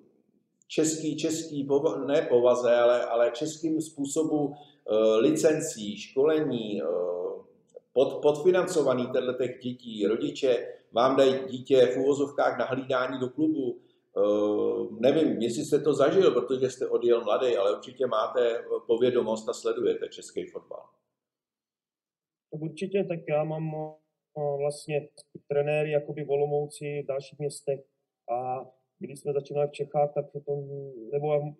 český, 0.68 1.16
český, 1.16 1.68
ne 2.06 2.22
povaze, 2.22 2.76
ale, 2.76 3.04
ale 3.04 3.30
českým 3.34 3.80
způsobu 3.80 4.54
licencí, 5.18 5.96
školení, 5.96 6.82
pod, 7.92 8.22
podfinancovaný 8.22 9.06
tenhle 9.06 9.34
těch 9.34 9.58
dětí, 9.62 10.06
rodiče 10.06 10.66
vám 10.92 11.16
dají 11.16 11.34
dítě 11.48 11.86
v 11.86 11.98
úvozovkách 11.98 12.58
na 12.58 12.64
hlídání 12.64 13.18
do 13.20 13.28
klubu, 13.28 13.78
Uh, 14.16 15.00
nevím, 15.00 15.42
jestli 15.42 15.64
jste 15.64 15.78
to 15.78 15.94
zažil, 15.94 16.30
protože 16.30 16.70
jste 16.70 16.88
odjel 16.88 17.24
mladý, 17.24 17.56
ale 17.56 17.76
určitě 17.76 18.06
máte 18.06 18.64
povědomost 18.86 19.48
a 19.48 19.52
sledujete 19.52 20.08
český 20.08 20.46
fotbal. 20.46 20.82
Určitě, 22.50 23.04
tak 23.04 23.20
já 23.28 23.44
mám 23.44 23.74
uh, 23.74 24.58
vlastně 24.58 25.08
trenéry 25.48 25.90
jakoby 25.90 26.24
v 26.24 26.30
Olomouci, 26.30 27.02
v 27.02 27.06
dalších 27.06 27.38
městech 27.38 27.80
a 28.30 28.66
když 28.98 29.20
jsme 29.20 29.32
začínali 29.32 29.68
v 29.68 29.72
Čechách, 29.72 30.14
tak 30.14 30.26
to, 30.32 30.40
nebo 31.12 31.54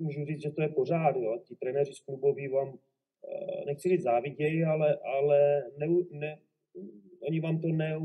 můžu 0.00 0.24
říct, 0.24 0.42
že 0.42 0.50
to 0.50 0.62
je 0.62 0.68
pořád, 0.68 1.16
jo. 1.16 1.38
ti 1.44 1.56
trenéři 1.56 1.92
z 1.92 2.00
kluboví 2.00 2.48
vám 2.48 2.78
Eh, 3.26 3.64
nechci 3.66 3.88
říct 3.88 4.02
závidějí, 4.02 4.64
ale, 4.64 4.96
ale 4.96 5.62
ne, 5.76 5.86
ne, 6.10 6.38
oni 7.20 7.40
vám 7.40 7.60
to 7.60 7.68
ne, 7.68 7.98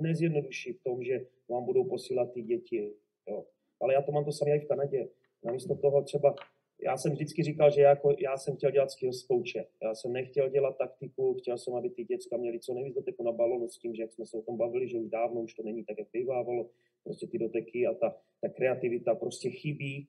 nezjednoduší 0.00 0.72
v 0.72 0.82
tom, 0.82 1.02
že 1.02 1.26
vám 1.50 1.64
budou 1.64 1.84
posílat 1.84 2.32
ty 2.32 2.42
děti. 2.42 2.92
Jo. 3.28 3.44
Ale 3.80 3.94
já 3.94 4.02
to 4.02 4.12
mám 4.12 4.24
to 4.24 4.32
samé 4.32 4.56
i 4.56 4.60
v 4.60 4.68
Kanadě. 4.68 5.08
Namísto 5.44 5.74
toho 5.74 6.02
třeba, 6.02 6.34
já 6.82 6.96
jsem 6.96 7.12
vždycky 7.12 7.42
říkal, 7.42 7.70
že 7.70 7.80
jako, 7.80 8.14
já 8.18 8.36
jsem 8.36 8.56
chtěl 8.56 8.70
dělat 8.70 8.90
skills 8.90 9.26
coache. 9.26 9.66
Já 9.82 9.94
jsem 9.94 10.12
nechtěl 10.12 10.50
dělat 10.50 10.78
taktiku, 10.78 11.34
chtěl 11.34 11.58
jsem, 11.58 11.74
aby 11.74 11.90
ty 11.90 12.04
děcka 12.04 12.36
měly 12.36 12.60
co 12.60 12.74
nejvíc 12.74 12.94
doteku 12.94 13.22
na 13.22 13.32
balonu 13.32 13.68
s 13.68 13.78
tím, 13.78 13.94
že 13.94 14.02
jak 14.02 14.12
jsme 14.12 14.26
se 14.26 14.36
o 14.36 14.42
tom 14.42 14.56
bavili, 14.56 14.88
že 14.88 14.98
už 14.98 15.10
dávno 15.10 15.40
už 15.40 15.54
to 15.54 15.62
není 15.62 15.84
tak, 15.84 15.98
jak 15.98 16.08
bývávalo. 16.12 16.70
Prostě 17.04 17.26
ty 17.26 17.38
doteky 17.38 17.86
a 17.86 17.94
ta, 17.94 18.16
ta 18.40 18.48
kreativita 18.48 19.14
prostě 19.14 19.50
chybí. 19.50 20.08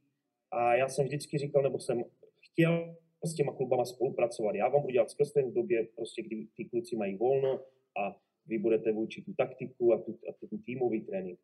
A 0.51 0.75
já 0.75 0.89
jsem 0.89 1.05
vždycky 1.05 1.37
říkal, 1.37 1.63
nebo 1.63 1.79
jsem 1.79 2.03
chtěl 2.39 2.95
s 3.25 3.35
těma 3.35 3.53
klubama 3.53 3.85
spolupracovat. 3.85 4.55
Já 4.55 4.69
vám 4.69 4.81
budu 4.81 4.93
dělat 4.93 5.09
skrz 5.09 5.35
v 5.35 5.53
době, 5.53 5.87
prostě, 5.95 6.21
kdy 6.21 6.47
ty 6.55 6.65
kluci 6.65 6.95
mají 6.95 7.15
volno 7.15 7.59
a 7.97 8.19
vy 8.45 8.57
budete 8.57 8.91
vůči 8.91 9.21
tu 9.21 9.33
taktiku 9.33 9.93
a, 9.93 9.97
tu, 9.97 10.19
a 10.29 10.47
ten 10.49 10.61
týmový 10.65 11.01
trénink. 11.01 11.39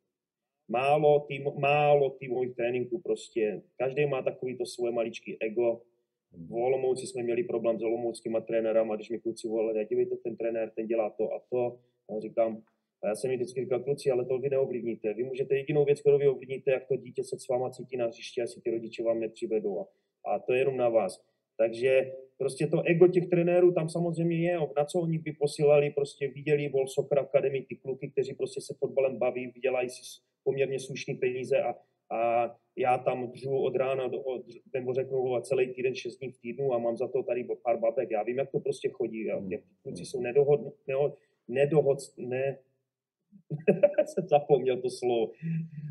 Málo, 0.70 1.26
tým, 1.28 1.44
málo 1.60 2.10
týmových 2.10 2.56
tréninků 2.56 3.02
prostě. 3.02 3.62
Každý 3.78 4.06
má 4.06 4.22
takový 4.22 4.58
to 4.58 4.66
svoje 4.66 4.92
maličký 4.92 5.38
ego. 5.42 5.82
V 6.32 6.54
Olomouci 6.54 7.08
jsme 7.08 7.24
měli 7.24 7.44
problém 7.44 7.80
s 7.80 7.84
olomouckýma 7.84 8.42
trenérama, 8.42 8.96
když 8.96 9.10
mi 9.10 9.20
kluci 9.20 9.48
volali, 9.48 9.86
dívejte, 9.86 10.16
ten 10.16 10.38
trenér, 10.38 10.72
ten 10.76 10.88
dělá 10.88 11.10
to 11.10 11.34
a 11.34 11.42
to. 11.50 11.80
A 12.10 12.20
říkám, 12.20 12.62
a 13.04 13.08
já 13.08 13.16
jsem 13.16 13.30
mi 13.30 13.36
vždycky 13.36 13.62
říkal, 13.62 13.80
kluci, 13.80 14.12
ale 14.12 14.26
to 14.26 14.38
vy 14.40 14.50
neovlivníte. 14.50 15.14
Vy 15.14 15.24
můžete 15.24 15.56
jedinou 15.56 15.86
věc, 15.86 16.02
kterou 16.02 16.18
vy 16.18 16.28
ovlivníte, 16.28 16.72
jak 16.72 16.88
to 16.88 16.96
dítě 16.96 17.24
se 17.24 17.40
s 17.40 17.48
váma 17.48 17.70
cítí 17.70 17.98
na 17.98 18.06
hřišti, 18.06 18.42
asi 18.42 18.62
ty 18.62 18.72
rodiče 18.72 19.04
vám 19.04 19.20
nepřivedou. 19.20 19.80
A, 19.80 19.86
a 20.26 20.40
to 20.40 20.54
je 20.54 20.60
jenom 20.60 20.78
na 20.78 20.90
vás. 20.90 21.26
Takže 21.58 22.12
prostě 22.38 22.68
to 22.68 22.82
ego 22.82 23.08
těch 23.08 23.28
trenérů 23.28 23.74
tam 23.74 23.90
samozřejmě 23.90 24.38
je, 24.52 24.60
na 24.78 24.86
co 24.86 25.00
oni 25.00 25.18
by 25.18 25.32
posílali, 25.32 25.90
prostě 25.90 26.28
viděli 26.28 26.70
Vol 26.70 26.88
Soccer 26.88 27.20
Academy, 27.20 27.62
ty 27.62 27.76
kluky, 27.76 28.12
kteří 28.12 28.34
prostě 28.34 28.62
se 28.62 28.74
fotbalem 28.80 29.18
baví, 29.18 29.52
vydělají 29.56 29.90
si 29.90 30.02
poměrně 30.48 30.80
slušné 30.80 31.14
peníze 31.14 31.58
a, 31.62 31.76
a 32.16 32.20
já 32.76 32.98
tam 32.98 33.32
dřu 33.32 33.58
od 33.58 33.76
rána, 33.76 34.08
do, 34.08 34.22
od, 34.22 34.42
nebo 34.74 34.94
řeknu 34.94 35.42
celý 35.42 35.74
týden, 35.74 35.96
šest 35.96 36.18
dní 36.18 36.32
v 36.32 36.40
týdnu 36.42 36.74
a 36.74 36.78
mám 36.78 36.98
za 36.98 37.08
to 37.08 37.24
tady 37.24 37.48
pár 37.64 37.80
babek. 37.80 38.12
Já 38.12 38.24
vím, 38.24 38.38
jak 38.38 38.52
to 38.52 38.60
prostě 38.60 38.90
chodí. 38.90 39.32
A 39.32 39.42
ty 39.50 39.64
kluci 39.84 40.06
jsou 40.06 40.22
nedohod, 40.22 40.60
neho, 40.88 41.14
nedohod, 41.48 41.98
ne, 42.18 42.58
jsem 44.06 44.28
zapomněl 44.28 44.82
to 44.82 44.90
slovo. 44.90 45.32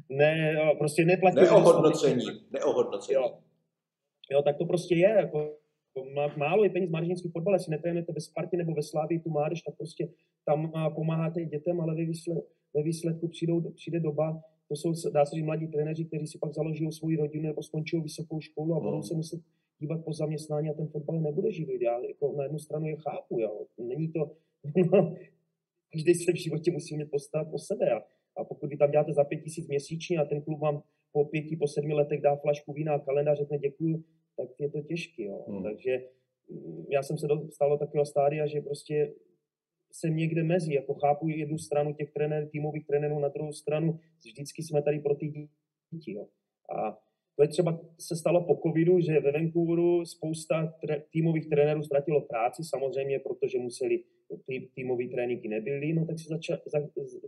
Ne, 0.09 0.57
prostě 0.79 1.05
neplatí. 1.05 1.37
Neohodnocení. 1.37 2.25
Neohodnocení. 2.51 3.15
Jo. 3.15 3.39
Jo, 4.31 4.43
tak 4.43 4.57
to 4.57 4.65
prostě 4.65 4.95
je. 4.95 5.09
Jako, 5.09 5.57
málo 6.37 6.65
je 6.65 6.71
peněz 6.71 6.91
mládežnický 6.91 7.29
fotbal, 7.29 7.55
jestli 7.55 7.71
netrénujete 7.71 8.13
ve 8.13 8.21
Spartě 8.21 8.57
nebo 8.57 8.75
ve 8.75 8.83
Slávii 8.83 9.21
tu 9.21 9.31
mládež, 9.31 9.63
tak 9.63 9.77
prostě 9.77 10.09
tam 10.47 10.73
pomáháte 10.95 11.45
dětem, 11.45 11.81
ale 11.81 11.95
ve, 11.95 12.05
výsledku, 12.05 12.47
ve 12.77 12.83
výsledku 12.83 13.29
přijdou, 13.29 13.61
přijde 13.71 14.01
doba, 14.01 14.43
to 14.69 14.77
jsou, 14.77 14.93
dá 15.13 15.27
se 15.27 15.37
říct, 15.37 15.45
mladí 15.45 15.69
trenéři, 15.69 16.05
kteří 16.05 16.27
si 16.27 16.39
pak 16.39 16.53
založí 16.53 16.93
svou 16.93 17.17
rodinu 17.17 17.47
nebo 17.47 17.63
skončí 17.63 18.01
vysokou 18.01 18.41
školu 18.41 18.75
a 18.75 18.81
budou 18.81 18.97
no. 18.97 19.03
se 19.03 19.15
muset 19.15 19.41
dívat 19.79 20.05
po 20.05 20.13
zaměstnání 20.13 20.71
a 20.71 20.75
ten 20.75 20.87
fotbal 20.87 21.21
nebude 21.21 21.53
živit. 21.53 21.83
Já 21.83 22.01
jako 22.01 22.35
na 22.37 22.43
jednu 22.43 22.59
stranu 22.59 22.87
je 22.87 22.97
chápu, 22.97 23.41
jo. 23.41 23.67
není 23.79 24.13
to, 24.13 24.31
no, 24.93 25.15
každý 25.93 26.15
se 26.15 26.33
v 26.33 26.37
životě 26.37 26.71
musí 26.71 26.95
umět 26.95 27.11
postarat 27.11 27.51
po 27.51 27.59
sebe 27.59 27.91
a, 27.91 28.03
a 28.37 28.45
pokud 28.45 28.71
vy 28.71 28.77
tam 28.77 28.91
děláte 28.91 29.13
za 29.13 29.25
pět 29.25 29.41
tisíc 29.41 29.69
měsíčně 29.69 30.19
a 30.19 30.25
ten 30.25 30.43
klub 30.43 30.61
vám 30.61 30.83
po 31.13 31.25
pěti, 31.25 31.57
po 31.57 31.69
sedmi 31.69 31.95
letech 31.95 32.21
dá 32.21 32.37
flašku 32.37 32.73
vína 32.73 32.95
a 32.95 32.99
kalendář 32.99 33.39
řekne 33.39 33.59
děkuju, 33.59 34.05
tak 34.37 34.49
je 34.61 34.71
to 34.71 34.83
těžký. 34.83 35.25
Jo. 35.25 35.45
Hmm. 35.49 35.63
Takže 35.63 35.99
mm, 36.51 36.85
já 36.91 37.03
jsem 37.03 37.19
se 37.19 37.27
dostal 37.27 37.71
do 37.71 37.77
takového 37.77 38.07
stádia, 38.07 38.47
že 38.47 38.61
prostě 38.61 39.15
jsem 39.93 40.17
někde 40.17 40.43
mezi, 40.43 40.75
jako 40.75 40.95
chápu 40.95 41.29
jednu 41.29 41.59
stranu 41.59 41.95
těch 41.95 42.11
trenér, 42.13 42.49
týmových 42.49 42.87
trenérů, 42.87 43.19
na 43.19 43.29
druhou 43.29 43.53
stranu 43.53 43.99
vždycky 44.25 44.63
jsme 44.63 44.83
tady 44.83 44.99
pro 44.99 45.15
ty 45.15 45.29
děti. 45.29 46.13
Jo. 46.13 46.27
A 46.77 46.99
to 47.37 47.43
je 47.43 47.49
třeba 47.49 47.81
se 47.99 48.17
stalo 48.17 48.45
po 48.45 48.57
covidu, 48.63 49.01
že 49.01 49.21
ve 49.21 49.33
Vancouveru 49.33 50.05
spousta 50.05 50.75
tre- 50.85 51.03
týmových 51.11 51.47
trenérů 51.47 51.83
ztratilo 51.83 52.21
práci, 52.21 52.63
samozřejmě, 52.65 53.19
protože 53.19 53.59
museli, 53.59 54.03
tý, 54.47 54.69
týmový 54.75 55.09
tréninky 55.09 55.49
nebyly, 55.49 55.93
no 55.93 56.07
tak 56.07 56.19
si 56.19 56.29
zača, 56.29 56.59
za, 56.67 56.81
za, 56.81 57.19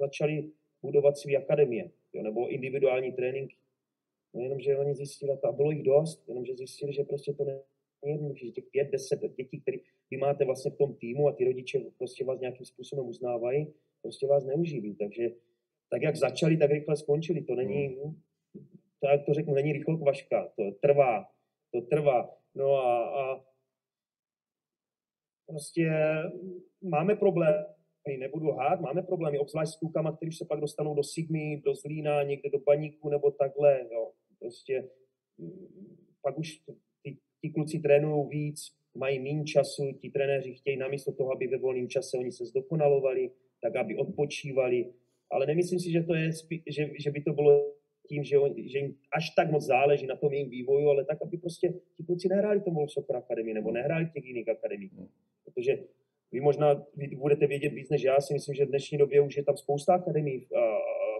začali 0.00 0.50
budovat 0.82 1.18
své 1.18 1.36
akademie, 1.36 1.90
jo, 2.12 2.22
nebo 2.22 2.48
individuální 2.48 3.12
tréninky. 3.12 3.56
No 4.34 4.40
jenom, 4.42 4.60
že 4.60 4.76
oni 4.76 4.94
zjistili, 4.94 5.32
a 5.32 5.52
bylo 5.52 5.70
jich 5.70 5.82
dost, 5.82 6.28
jenomže 6.28 6.56
zjistili, 6.56 6.92
že 6.92 7.04
prostě 7.04 7.32
to 7.32 7.44
není 7.44 7.60
jednoduché, 8.08 8.46
že 8.46 8.52
těch 8.52 8.64
pět, 8.70 8.90
deset 8.90 9.20
dětí, 9.36 9.60
které 9.60 9.78
vy 10.10 10.16
máte 10.16 10.44
vlastně 10.44 10.70
v 10.70 10.76
tom 10.76 10.94
týmu 10.94 11.28
a 11.28 11.32
ty 11.32 11.44
rodiče 11.44 11.80
prostě 11.98 12.24
vás 12.24 12.40
nějakým 12.40 12.66
způsobem 12.66 13.06
uznávají, 13.06 13.74
prostě 14.02 14.26
vás 14.26 14.44
neuživí. 14.44 14.94
Takže 14.94 15.28
tak, 15.90 16.02
jak 16.02 16.16
začali, 16.16 16.56
tak 16.56 16.70
rychle 16.70 16.96
skončili. 16.96 17.42
To 17.42 17.54
není, 17.54 17.96
to, 19.00 19.08
jak 19.08 19.26
to 19.26 19.34
řeknu, 19.34 19.54
není 19.54 19.72
rychlo 19.72 19.98
kvaška, 19.98 20.52
to 20.56 20.70
trvá, 20.80 21.26
to 21.72 21.80
trvá. 21.80 22.36
No 22.54 22.74
a, 22.74 23.22
a 23.22 23.44
prostě 25.46 25.90
máme 26.82 27.16
problém, 27.16 27.64
nebudu 28.18 28.50
hát, 28.50 28.80
máme 28.80 29.02
problémy, 29.02 29.38
obzvlášť 29.38 29.72
s 29.72 29.78
klukama, 29.78 30.16
kteří 30.16 30.32
se 30.32 30.44
pak 30.44 30.60
dostanou 30.60 30.94
do 30.94 31.02
Sigmy, 31.02 31.62
do 31.64 31.74
Zlína, 31.74 32.22
někde 32.22 32.50
do 32.50 32.58
Baníku 32.58 33.08
nebo 33.08 33.30
takhle, 33.30 33.80
jo. 33.92 34.12
Prostě 34.38 34.90
mm, 35.38 35.96
pak 36.22 36.38
už 36.38 36.62
ty 37.40 37.50
kluci 37.50 37.78
trénují 37.78 38.28
víc, 38.28 38.72
mají 38.94 39.18
méně 39.18 39.44
času, 39.44 39.92
ti 40.00 40.10
trenéři 40.10 40.54
chtějí 40.54 40.76
namísto 40.76 41.12
toho, 41.12 41.32
aby 41.32 41.46
ve 41.46 41.58
volném 41.58 41.88
čase 41.88 42.16
oni 42.18 42.32
se 42.32 42.44
zdokonalovali, 42.44 43.30
tak 43.62 43.76
aby 43.76 43.96
odpočívali. 43.96 44.92
Ale 45.30 45.46
nemyslím 45.46 45.80
si, 45.80 45.90
že, 45.90 46.02
to 46.02 46.14
je, 46.14 46.30
že, 46.66 46.90
že 46.98 47.10
by 47.10 47.20
to 47.20 47.32
bylo 47.32 47.74
tím, 48.08 48.24
že, 48.24 48.38
on, 48.38 48.54
že 48.56 48.78
jim 48.78 48.96
až 49.16 49.30
tak 49.30 49.50
moc 49.50 49.64
záleží 49.64 50.06
na 50.06 50.16
tom 50.16 50.32
jejím 50.32 50.50
vývoju, 50.50 50.88
ale 50.88 51.04
tak, 51.04 51.18
aby 51.22 51.38
prostě 51.38 51.74
ti 51.96 52.04
kluci 52.04 52.28
nehráli 52.28 52.60
tomu 52.60 52.88
Soccer 52.88 53.16
Academy 53.16 53.54
nebo 53.54 53.70
nehráli 53.70 54.10
těch 54.14 54.24
jiných 54.24 54.48
akademiích. 54.48 54.92
Protože 55.44 55.78
vy 56.32 56.40
možná 56.40 56.86
vy 56.96 57.16
budete 57.16 57.46
vědět 57.46 57.72
víc 57.72 57.90
než 57.90 58.02
já, 58.02 58.20
si 58.20 58.34
myslím, 58.34 58.54
že 58.54 58.64
v 58.64 58.68
dnešní 58.68 58.98
době 58.98 59.20
už 59.20 59.36
je 59.36 59.44
tam 59.44 59.56
spousta 59.56 59.94
akademií 59.94 60.40
v, 60.40 60.48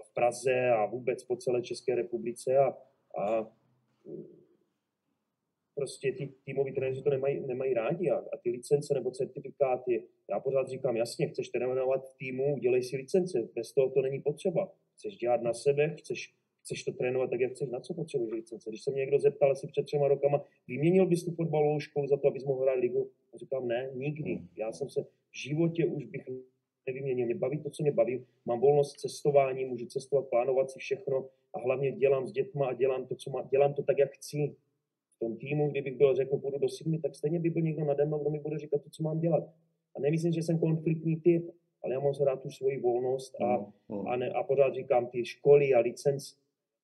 v 0.05 0.13
Praze 0.13 0.69
a 0.69 0.85
vůbec 0.85 1.23
po 1.23 1.35
celé 1.35 1.61
České 1.61 1.95
republice 1.95 2.57
a, 2.57 2.77
a 3.17 3.47
prostě 5.81 6.11
ty 6.11 6.29
týmoví 6.45 6.71
trenéři 6.73 7.01
to 7.01 7.09
nemají, 7.09 7.39
nemají 7.47 7.73
rádi 7.73 8.09
a, 8.09 8.15
a 8.15 8.37
ty 8.43 8.49
licence 8.49 8.93
nebo 8.93 9.11
certifikáty, 9.11 10.03
já 10.29 10.39
pořád 10.39 10.67
říkám, 10.67 10.97
jasně, 10.97 11.27
chceš 11.27 11.49
trénovat 11.49 12.09
v 12.09 12.17
týmu, 12.17 12.55
udělej 12.55 12.83
si 12.83 12.97
licence, 12.97 13.49
bez 13.55 13.73
toho 13.73 13.89
to 13.89 14.01
není 14.01 14.19
potřeba. 14.21 14.71
Chceš 14.95 15.17
dělat 15.17 15.41
na 15.41 15.53
sebe, 15.53 15.95
chceš 15.99 16.33
chceš 16.63 16.83
to 16.83 16.91
trénovat 16.91 17.29
tak, 17.29 17.39
jak 17.39 17.51
chceš, 17.51 17.69
na 17.69 17.79
co 17.79 17.93
potřebuješ 17.93 18.33
licence. 18.33 18.69
Když 18.69 18.83
se 18.83 18.91
mě 18.91 18.99
někdo 18.99 19.19
zeptal 19.19 19.51
asi 19.51 19.67
před 19.67 19.85
třema 19.85 20.07
rokama, 20.07 20.45
vyměnil 20.67 21.05
bys 21.05 21.25
tu 21.25 21.31
fotbalovou 21.31 21.79
školu 21.79 22.07
za 22.07 22.17
to, 22.17 22.27
abys 22.27 22.45
mohl 22.45 22.61
hrát 22.61 22.79
ligu? 22.79 23.11
A 23.33 23.37
říkám, 23.37 23.67
ne, 23.67 23.89
nikdy. 23.93 24.39
Já 24.57 24.71
jsem 24.71 24.89
se 24.89 25.03
v 25.03 25.37
životě 25.37 25.85
už 25.85 26.05
bych 26.05 26.21
nevyměnil. 26.87 27.25
Mě 27.25 27.35
baví 27.35 27.57
to, 27.57 27.69
co 27.69 27.83
mě 27.83 27.91
baví. 27.91 28.25
Mám 28.45 28.59
volnost 28.59 28.99
cestování, 28.99 29.65
můžu 29.65 29.85
cestovat, 29.85 30.29
plánovat 30.29 30.71
si 30.71 30.79
všechno 30.79 31.29
a 31.53 31.59
hlavně 31.59 31.91
dělám 31.91 32.27
s 32.27 32.31
dětma 32.31 32.67
a 32.67 32.73
dělám 32.73 33.07
to, 33.07 33.15
co 33.15 33.29
má, 33.29 33.41
dělám 33.51 33.73
to 33.73 33.83
tak, 33.83 33.97
jak 33.97 34.11
chci. 34.11 34.55
Tom 35.21 35.37
týmu, 35.37 35.69
kdybych 35.69 35.97
byl 35.97 36.15
řekl, 36.15 36.37
půjdu 36.37 36.57
do 36.57 36.69
Sydney, 36.69 36.99
tak 36.99 37.15
stejně 37.15 37.39
by 37.39 37.49
byl 37.49 37.61
někdo 37.61 37.85
nade 37.85 38.05
mnou, 38.05 38.19
kdo 38.19 38.29
mi 38.29 38.39
bude 38.39 38.57
říkat 38.57 38.81
to, 38.83 38.89
co 38.89 39.03
mám 39.03 39.19
dělat. 39.19 39.43
A 39.95 39.99
nemyslím, 39.99 40.31
že 40.31 40.43
jsem 40.43 40.59
konfliktní 40.59 41.15
typ, 41.15 41.49
ale 41.83 41.93
já 41.93 41.99
mám 41.99 42.13
rád 42.25 42.41
tu 42.41 42.49
svoji 42.49 42.79
volnost 42.79 43.41
a, 43.41 43.57
mm, 43.57 43.65
mm. 43.89 44.07
a, 44.07 44.15
ne, 44.15 44.29
a 44.29 44.43
pořád 44.43 44.73
říkám, 44.73 45.07
ty 45.07 45.25
školy 45.25 45.73
a 45.73 45.79
licence 45.79 46.35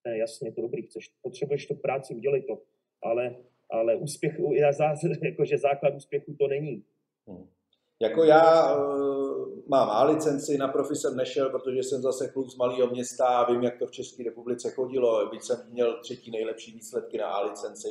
ne, 0.06 0.18
jasně, 0.18 0.52
to 0.52 0.62
dobrý, 0.62 0.82
chceš, 0.82 1.12
potřebuješ 1.22 1.66
to 1.66 1.76
práci, 1.76 2.16
udělej 2.16 2.42
to, 2.42 2.62
ale, 3.04 3.36
ale 3.70 3.96
úspěch, 3.96 4.40
jakože 5.24 5.58
základ 5.58 5.96
úspěchu 5.96 6.36
to 6.40 6.48
není. 6.48 6.84
Hmm. 7.28 7.48
Jako 8.00 8.24
já 8.24 8.76
uh, 8.78 9.48
mám 9.68 9.90
A 9.90 10.04
licenci, 10.04 10.58
na 10.58 10.68
profi 10.68 10.96
jsem 10.96 11.18
nešel, 11.18 11.50
protože 11.50 11.84
jsem 11.84 12.02
zase 12.02 12.28
kluk 12.28 12.50
z 12.50 12.58
malého 12.58 12.90
města 12.90 13.26
a 13.28 13.52
vím, 13.52 13.64
jak 13.64 13.80
to 13.80 13.88
v 13.88 13.92
České 13.92 14.24
republice 14.24 14.72
chodilo. 14.72 15.30
Byť 15.30 15.42
jsem 15.42 15.58
měl 15.72 16.00
třetí 16.02 16.32
nejlepší 16.32 16.72
výsledky 16.72 17.18
na 17.18 17.28
A 17.28 17.42
licenci, 17.42 17.88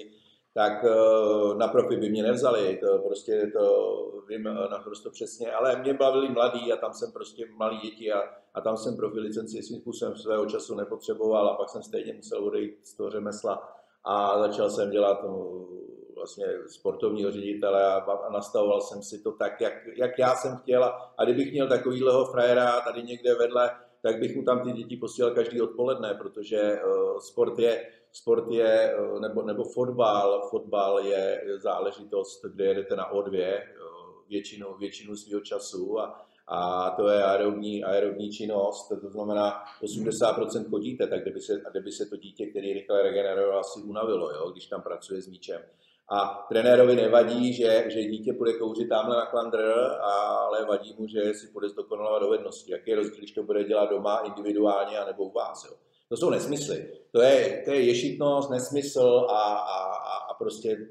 tak 0.56 0.84
uh, 0.84 1.56
na 1.56 1.68
profi 1.68 1.96
by 1.96 2.08
mě 2.08 2.22
nevzali, 2.22 2.76
to 2.76 2.98
prostě 2.98 3.50
to 3.58 3.96
vím 4.28 4.42
naprosto 4.70 5.10
přesně, 5.10 5.52
ale 5.52 5.76
mě 5.76 5.94
bavili 5.94 6.28
mladí 6.28 6.72
a 6.72 6.76
tam 6.76 6.92
jsem 6.92 7.12
prostě 7.12 7.46
malý 7.56 7.78
děti 7.78 8.12
a, 8.12 8.22
a 8.54 8.60
tam 8.60 8.76
jsem 8.76 8.96
profi 8.96 9.20
licenci 9.20 9.62
svým 9.62 9.80
způsobem 9.80 10.16
svého 10.16 10.46
času 10.46 10.74
nepotřeboval 10.74 11.48
a 11.48 11.54
pak 11.56 11.68
jsem 11.68 11.82
stejně 11.82 12.12
musel 12.12 12.44
odejít 12.44 12.86
z 12.86 12.94
toho 12.94 13.10
řemesla 13.10 13.68
a 14.04 14.38
začal 14.38 14.70
jsem 14.70 14.90
dělat 14.90 15.22
no, 15.22 15.66
vlastně 16.14 16.46
sportovního 16.66 17.30
ředitele 17.30 17.86
a, 17.86 17.94
a 17.96 18.32
nastavoval 18.32 18.80
jsem 18.80 19.02
si 19.02 19.22
to 19.22 19.32
tak, 19.32 19.60
jak, 19.60 19.72
jak 19.96 20.18
já 20.18 20.34
jsem 20.34 20.56
chtěl. 20.56 20.84
A, 20.84 21.14
a 21.18 21.24
kdybych 21.24 21.52
měl 21.52 21.68
takovýhleho 21.68 22.24
frajera 22.24 22.80
tady 22.80 23.02
někde 23.02 23.34
vedle, 23.34 23.70
tak 24.02 24.20
bych 24.20 24.36
mu 24.36 24.42
tam 24.44 24.60
ty 24.60 24.72
děti 24.72 24.96
posílal 24.96 25.34
každý 25.34 25.60
odpoledne, 25.60 26.14
protože 26.14 26.80
uh, 26.86 27.18
sport 27.18 27.58
je, 27.58 27.86
sport 28.12 28.50
je 28.50 28.96
uh, 28.98 29.20
nebo, 29.20 29.42
nebo 29.42 29.64
fotbal, 29.64 30.48
fotbal 30.50 30.98
je 30.98 31.42
záležitost, 31.56 32.44
kde 32.44 32.64
jedete 32.64 32.96
na 32.96 33.12
O2 33.12 33.28
uh, 33.28 34.28
většinu, 34.28 34.76
většinu 34.78 35.16
svého 35.16 35.40
času 35.40 36.00
a, 36.00 36.26
a 36.46 36.90
to 36.90 37.08
je 37.08 37.24
aerobní, 37.24 37.84
aerobní 37.84 38.30
činnost, 38.30 38.88
to 39.00 39.10
znamená 39.10 39.64
80% 39.82 40.70
chodíte, 40.70 41.06
tak 41.06 41.22
kdyby 41.22 41.40
se, 41.40 41.62
kdyby 41.70 41.92
se 41.92 42.06
to 42.06 42.16
dítě, 42.16 42.46
který 42.46 42.72
rychle 42.72 43.02
regeneroval, 43.02 43.60
asi 43.60 43.80
unavilo, 43.80 44.30
jo, 44.30 44.50
když 44.50 44.66
tam 44.66 44.82
pracuje 44.82 45.22
s 45.22 45.28
míčem. 45.28 45.62
A 46.08 46.46
trenérovi 46.48 46.96
nevadí, 46.96 47.52
že, 47.52 47.84
že 47.88 48.02
dítě 48.02 48.32
půjde 48.32 48.58
kouřit 48.58 48.88
tamhle 48.88 49.16
na 49.16 49.26
klandr, 49.26 49.60
ale 50.00 50.64
vadí 50.64 50.94
mu, 50.98 51.06
že 51.08 51.34
si 51.34 51.46
půjde 51.46 51.68
zdokonalovat 51.68 52.22
dovednosti. 52.22 52.72
Jaký 52.72 52.90
je 52.90 52.96
rozdíl, 52.96 53.18
když 53.18 53.32
to 53.32 53.42
bude 53.42 53.64
dělat 53.64 53.90
doma 53.90 54.18
individuálně 54.18 54.98
a 54.98 55.04
nebo 55.04 55.24
u 55.24 55.32
vás. 55.32 55.64
Jo? 55.64 55.76
To 56.08 56.16
jsou 56.16 56.30
nesmysly. 56.30 56.88
To 57.12 57.20
je, 57.20 57.62
to 57.64 57.70
je 57.70 57.80
ješitnost, 57.80 58.50
nesmysl 58.50 59.26
a, 59.28 59.42
a, 59.56 59.94
a 60.30 60.34
prostě 60.34 60.86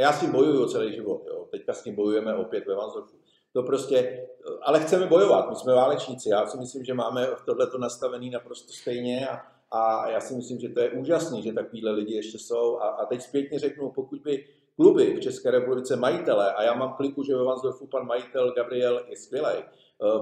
já 0.00 0.12
s 0.12 0.20
tím 0.20 0.32
bojuju 0.32 0.68
celý 0.68 0.94
život. 0.94 1.22
Jo? 1.26 1.46
Teďka 1.50 1.72
s 1.72 1.82
tím 1.82 1.94
bojujeme 1.94 2.34
opět 2.34 2.66
ve 2.66 2.74
Vansdorfu. 2.74 3.16
To 3.52 3.62
prostě, 3.62 4.26
ale 4.62 4.80
chceme 4.80 5.06
bojovat, 5.06 5.50
my 5.50 5.56
jsme 5.56 5.74
válečníci. 5.74 6.28
Já 6.28 6.46
si 6.46 6.58
myslím, 6.58 6.84
že 6.84 6.94
máme 6.94 7.28
tohleto 7.46 7.78
nastavený 7.78 8.30
naprosto 8.30 8.72
stejně 8.72 9.28
a, 9.28 9.40
a 9.70 10.10
já 10.10 10.20
si 10.20 10.34
myslím, 10.34 10.60
že 10.60 10.68
to 10.68 10.80
je 10.80 10.90
úžasné, 10.90 11.42
že 11.42 11.52
takovýhle 11.52 11.90
lidi 11.90 12.14
ještě 12.14 12.38
jsou. 12.38 12.78
A, 12.78 12.88
a 12.88 13.06
teď 13.06 13.22
zpětně 13.22 13.58
řeknu, 13.58 13.90
pokud 13.90 14.20
by 14.20 14.44
kluby 14.76 15.14
v 15.14 15.20
České 15.20 15.50
republice, 15.50 15.96
majitele, 15.96 16.52
a 16.52 16.62
já 16.62 16.74
mám 16.74 16.92
kliku, 16.92 17.22
že 17.22 17.36
ve 17.36 17.44
Vansdorfu 17.44 17.86
pan 17.86 18.06
majitel 18.06 18.52
Gabriel 18.52 19.04
je 19.08 19.16
skvělý, 19.16 19.54
eh, 19.58 19.64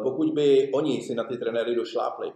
pokud 0.03 0.35
by 0.35 0.71
oni 0.75 1.03
si 1.03 1.14
na 1.14 1.25
ty 1.25 1.37
trenéry 1.37 1.75
došlápli, 1.75 2.33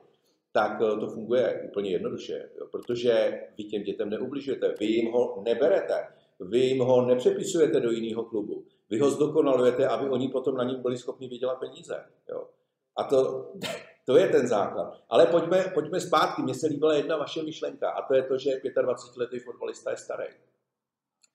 tak 0.56 0.80
eh, 0.80 1.00
to 1.00 1.06
funguje 1.06 1.62
úplně 1.68 1.90
jednoduše, 1.90 2.48
protože 2.70 3.40
vy 3.58 3.64
těm 3.64 3.82
dětem 3.82 4.10
neubližujete, 4.10 4.74
vy 4.80 4.86
jim 4.86 5.12
ho 5.12 5.42
neberete, 5.44 6.08
vy 6.40 6.58
jim 6.58 6.78
ho 6.78 7.06
nepřepisujete 7.06 7.80
do 7.80 7.90
jiného 7.90 8.24
klubu, 8.24 8.64
vy 8.90 8.98
ho 8.98 9.10
zdokonalujete, 9.10 9.88
aby 9.88 10.08
oni 10.08 10.28
potom 10.28 10.56
na 10.56 10.64
ním 10.64 10.82
byli 10.82 10.98
schopni 10.98 11.28
vydělat 11.28 11.60
peníze. 11.60 12.04
Jo. 12.28 12.48
A 12.96 13.04
to, 13.04 13.50
to 14.06 14.16
je 14.16 14.28
ten 14.28 14.48
základ. 14.48 15.02
Ale 15.08 15.26
pojďme, 15.26 15.64
pojďme 15.74 16.00
zpátky. 16.00 16.42
Mně 16.42 16.54
se 16.54 16.66
líbila 16.66 16.94
jedna 16.94 17.16
vaše 17.16 17.42
myšlenka 17.42 17.90
a 17.90 18.08
to 18.08 18.14
je 18.14 18.22
to, 18.22 18.38
že 18.38 18.50
25-letý 18.50 19.38
fotbalista 19.38 19.90
je 19.90 19.96
starý. 19.96 20.26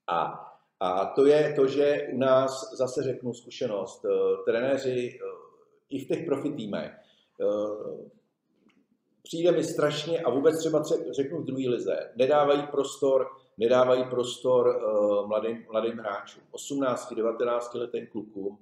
A, 0.07 0.47
a 0.79 1.05
to 1.05 1.25
je 1.25 1.53
to, 1.55 1.67
že 1.67 2.07
u 2.13 2.17
nás, 2.17 2.73
zase 2.77 3.03
řeknu 3.03 3.33
zkušenost, 3.33 4.05
eh, 4.05 4.43
trenéři 4.45 5.09
eh, 5.13 5.25
i 5.89 6.05
v 6.05 6.07
těch 6.07 6.25
profi 6.25 6.51
týmech, 6.51 6.91
eh, 7.41 8.20
přijde 9.23 9.51
mi 9.51 9.63
strašně, 9.63 10.19
a 10.19 10.29
vůbec 10.29 10.59
třeba 10.59 10.83
řeknu 11.11 11.41
v 11.41 11.45
druhé 11.45 11.69
lize, 11.69 12.11
nedávají 12.15 12.67
prostor, 12.67 13.27
nedávají 13.57 14.03
prostor 14.03 14.81
mladým, 15.27 15.65
mladým 15.71 15.97
hráčům, 15.97 16.43
18-19 16.53 17.79
letým 17.79 18.07
klukům, 18.07 18.57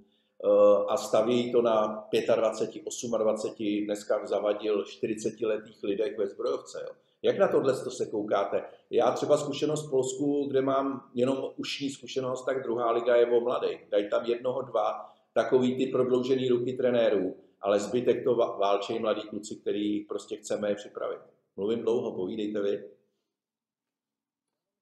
Eh, 0.46 0.86
a 0.88 0.98
staví 0.98 1.52
to 1.52 1.62
na 1.62 2.08
25, 2.36 3.16
28, 3.16 3.86
dneska 3.86 4.26
zavadil 4.26 4.84
40 4.84 5.46
letých 5.46 5.84
lidech 5.84 6.18
ve 6.18 6.28
zbrojovce. 6.28 6.80
Jo. 6.84 6.96
Jak 7.22 7.38
na 7.38 7.48
tohle 7.48 7.84
to 7.84 7.92
se 7.92 8.06
koukáte? 8.06 8.64
Já 8.90 9.12
třeba 9.12 9.38
zkušenost 9.38 9.88
v 9.88 9.90
Polsku, 9.90 10.48
kde 10.50 10.62
mám 10.62 11.10
jenom 11.14 11.50
ušní 11.58 11.90
zkušenost, 11.90 12.46
tak 12.46 12.64
druhá 12.64 12.92
liga 12.92 13.16
je 13.16 13.26
o 13.26 13.40
mladých. 13.40 13.86
Dají 13.92 14.10
tam 14.10 14.26
jednoho, 14.26 14.62
dva, 14.62 15.10
takový 15.34 15.78
ty 15.78 15.86
prodloužený 15.86 16.50
ruky 16.50 16.74
trenérů, 16.74 17.36
ale 17.62 17.80
zbytek 17.80 18.24
to 18.24 18.36
válčejí 18.36 19.00
mladí 19.00 19.22
kluci, 19.30 19.56
který 19.56 20.06
prostě 20.06 20.38
chceme 20.38 20.70
je 20.70 20.76
připravit. 20.76 21.22
Mluvím 21.56 21.82
dlouho, 21.82 22.16
povídejte 22.16 22.62
vy. 22.62 22.90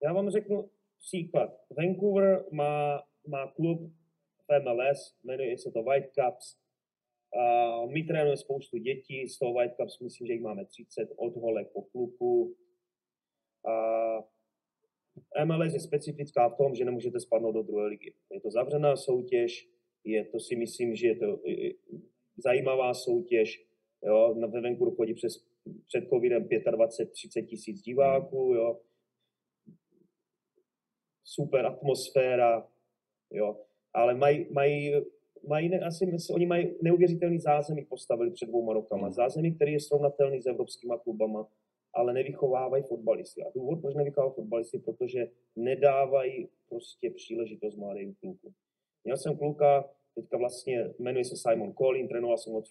Já 0.04 0.14
vám 0.14 0.30
řeknu 0.30 0.70
příklad. 1.00 1.50
Vancouver 1.78 2.46
má, 2.52 3.04
má 3.28 3.52
klub 3.52 3.92
MLS, 4.64 5.16
jmenuje 5.24 5.58
se 5.58 5.72
to 5.72 5.84
White 5.84 6.10
Cups. 6.14 6.58
A 7.40 7.86
my 7.86 8.04
trénujeme 8.04 8.38
spoustu 8.38 8.78
dětí, 8.78 9.28
z 9.28 9.40
toho 9.40 9.54
White 9.54 9.76
Cups 9.76 10.00
myslím, 10.00 10.28
že 10.28 10.34
jich 10.34 10.42
máme 10.42 10.66
30 10.66 11.10
od 11.16 11.36
holek 11.36 11.68
po 11.74 11.82
kluku. 11.82 12.56
A 15.36 15.46
MLS 15.46 15.74
je 15.74 15.80
specifická 15.80 16.50
v 16.50 16.58
tom, 16.58 16.76
že 16.76 16.86
nemůžete 16.86 17.20
spadnout 17.20 17.56
do 17.56 17.64
druhé 17.64 17.88
ligy. 17.88 18.14
Je 18.32 18.42
to 18.42 18.52
zavřená 18.52 18.96
soutěž, 18.96 19.70
je 20.04 20.26
to 20.26 20.40
si 20.40 20.56
myslím, 20.56 20.96
že 20.96 21.08
je 21.08 21.16
to 21.16 21.40
zajímavá 22.38 22.94
soutěž. 22.94 23.68
Jo, 24.04 24.34
na 24.38 24.48
Vancouveru 24.48 24.96
chodí 24.96 25.14
přes, 25.14 25.46
před 25.88 26.10
covidem 26.10 26.44
25-30 26.44 27.46
tisíc 27.46 27.82
diváků. 27.82 28.54
Jo. 28.56 28.80
Super 31.24 31.66
atmosféra. 31.66 32.70
Jo 33.32 33.68
ale 33.98 34.16
mají, 34.16 34.46
mají, 34.52 34.94
mají 35.48 35.70
ne, 35.70 35.80
asi 35.80 36.06
myslím, 36.06 36.36
oni 36.36 36.46
mají 36.46 36.76
neuvěřitelný 36.82 37.40
zázemí 37.40 37.86
postavili 37.86 38.32
před 38.32 38.46
dvouma 38.46 38.74
rokama. 38.74 39.12
Zázemí, 39.12 39.56
který 39.56 39.74
je 39.74 39.80
srovnatelný 39.80 40.42
s 40.42 40.46
evropskýma 40.46 40.98
klubama, 40.98 41.48
ale 41.94 42.14
nevychovávají 42.14 42.84
fotbalisty. 42.84 43.44
A 43.44 43.52
důvod, 43.56 43.82
proč 43.82 43.96
nevychovávají 43.96 44.36
fotbalisty, 44.36 44.80
protože 44.80 45.28
nedávají 45.56 46.50
prostě 46.70 47.10
příležitost 47.10 47.76
mladým 47.76 48.16
klukům. 48.16 48.54
Měl 49.04 49.18
jsem 49.18 49.38
kluka, 49.38 49.90
teďka 50.18 50.38
vlastně 50.38 50.94
jmenuje 51.00 51.26
se 51.26 51.36
Simon 51.38 51.74
Collin, 51.74 52.08
trénoval 52.08 52.38
jsem 52.38 52.54
od 52.54 52.66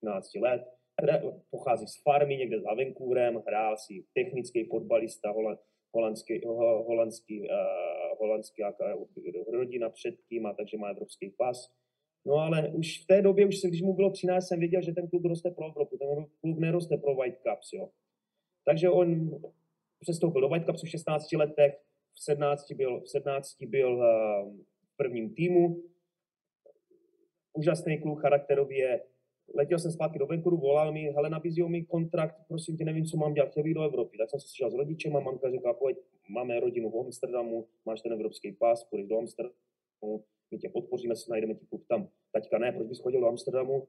15 0.00 0.34
let, 0.34 0.62
pochází 1.50 1.86
z 1.86 2.02
farmy 2.02 2.36
někde 2.36 2.60
za 2.60 2.74
Vancouverem, 2.74 3.42
hrál 3.46 3.76
si 3.76 4.04
technický 4.14 4.64
fotbalista, 4.64 5.32
holandský, 5.94 6.40
holandský, 6.86 7.40
uh, 7.40 8.18
holandský 8.18 8.62
rodina 9.52 9.90
předtím, 9.90 10.46
a 10.46 10.52
takže 10.52 10.76
má 10.76 10.88
evropský 10.88 11.30
pas. 11.30 11.72
No 12.26 12.34
ale 12.34 12.68
už 12.68 13.02
v 13.02 13.06
té 13.06 13.22
době, 13.22 13.46
už 13.46 13.60
se, 13.60 13.68
když 13.68 13.82
mu 13.82 13.94
bylo 13.94 14.10
13, 14.10 14.48
jsem 14.48 14.60
věděl, 14.60 14.82
že 14.82 14.92
ten 14.92 15.08
klub 15.08 15.24
roste 15.24 15.50
pro 15.50 15.66
Evropu, 15.68 15.98
ten 15.98 16.08
klub 16.40 16.58
neroste 16.58 16.96
pro 16.96 17.14
White 17.14 17.38
Cups, 17.38 17.72
jo. 17.72 17.90
Takže 18.64 18.90
on 18.90 19.30
přestoupil 20.00 20.40
do 20.40 20.48
White 20.48 20.66
Cups 20.66 20.82
v 20.82 20.88
16 20.88 21.32
letech, 21.32 21.74
v 22.14 22.24
17 22.24 22.72
byl, 22.72 23.00
v 23.00 23.08
17 23.10 23.62
byl 23.62 23.96
uh, 23.96 24.04
v 24.92 24.96
prvním 24.96 25.34
týmu. 25.34 25.82
Úžasný 27.56 27.98
kluk 27.98 28.20
charakterově, 28.20 29.00
letěl 29.54 29.78
jsem 29.78 29.92
zpátky 29.92 30.18
do 30.18 30.26
Vancouveru, 30.26 30.56
volal 30.56 30.92
mi, 30.92 31.02
hele, 31.02 31.30
nabízí 31.30 31.62
mi 31.62 31.84
kontrakt, 31.84 32.36
prosím 32.48 32.76
tě, 32.76 32.84
nevím, 32.84 33.04
co 33.04 33.16
mám 33.16 33.34
dělat, 33.34 33.50
chtěl 33.50 33.74
do 33.74 33.82
Evropy. 33.82 34.18
Tak 34.18 34.30
jsem 34.30 34.40
se 34.40 34.48
slyšel 34.48 34.70
s 34.70 34.74
rodičem 34.74 35.16
a 35.16 35.20
mamka 35.20 35.50
říká, 35.50 35.72
pojď, 35.72 35.96
máme 36.28 36.60
rodinu 36.60 36.90
v 36.90 37.00
Amsterdamu, 37.00 37.66
máš 37.84 38.00
ten 38.00 38.12
evropský 38.12 38.52
pás, 38.52 38.84
půjdeš 38.84 39.06
do 39.06 39.18
Amsterdamu, 39.18 40.24
my 40.50 40.58
tě 40.58 40.68
podpoříme, 40.68 41.14
najdeme 41.30 41.54
ti 41.54 41.66
klub 41.66 41.84
tam. 41.88 42.08
Taťka 42.32 42.58
ne, 42.58 42.72
proč 42.72 42.86
bys 42.88 43.00
chodil 43.00 43.20
do 43.20 43.28
Amsterdamu, 43.28 43.88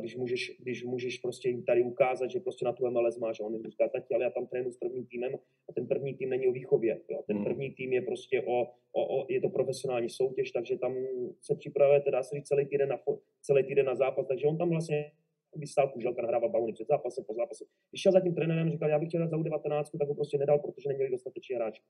když 0.00 0.16
můžeš, 0.16 0.56
když 0.62 0.84
můžeš 0.84 1.18
prostě 1.18 1.56
tady 1.66 1.82
ukázat, 1.82 2.30
že 2.30 2.40
prostě 2.40 2.64
na 2.64 2.72
tu 2.72 2.90
MLS 2.90 3.18
máš. 3.18 3.40
A 3.40 3.44
on 3.44 3.62
říká, 3.70 3.88
tati, 3.88 4.14
ale 4.14 4.24
já 4.24 4.30
tam 4.30 4.46
trénu 4.46 4.70
s 4.70 4.76
prvním 4.76 5.06
týmem 5.06 5.34
a 5.68 5.72
ten 5.72 5.86
první 5.86 6.14
tým 6.14 6.30
není 6.30 6.46
o 6.46 6.52
výchově. 6.52 7.00
Jo. 7.10 7.22
Ten 7.26 7.36
hmm. 7.36 7.44
první 7.44 7.70
tým 7.70 7.92
je 7.92 8.02
prostě 8.02 8.42
o, 8.42 8.62
o, 8.92 9.20
o, 9.20 9.26
je 9.28 9.40
to 9.40 9.48
profesionální 9.48 10.08
soutěž, 10.08 10.50
takže 10.50 10.78
tam 10.78 10.94
se 11.42 11.54
připravuje, 11.54 12.00
teda 12.00 12.22
se 12.22 12.42
celý 12.44 12.66
týden 12.66 12.88
na, 12.88 12.98
celý 13.42 13.64
týden 13.64 13.86
na 13.86 13.94
zápas, 13.94 14.26
takže 14.26 14.46
on 14.46 14.58
tam 14.58 14.70
vlastně 14.70 15.10
vystál 15.56 15.88
kuželka, 15.88 16.22
nahrával 16.22 16.50
bauny 16.50 16.72
před 16.72 16.88
zápasem, 16.88 17.24
po 17.24 17.34
zápase. 17.34 17.64
Když 17.90 18.02
šel 18.02 18.12
za 18.12 18.20
tím 18.20 18.34
trenérem, 18.34 18.70
říkal, 18.70 18.88
já 18.88 18.98
bych 18.98 19.08
chtěl 19.08 19.20
dát 19.20 19.30
za 19.30 19.36
U19, 19.36 19.98
tak 19.98 20.08
ho 20.08 20.14
prostě 20.14 20.38
nedal, 20.38 20.58
protože 20.58 20.88
neměli 20.88 21.10
dostatečně 21.10 21.56
hráč. 21.56 21.80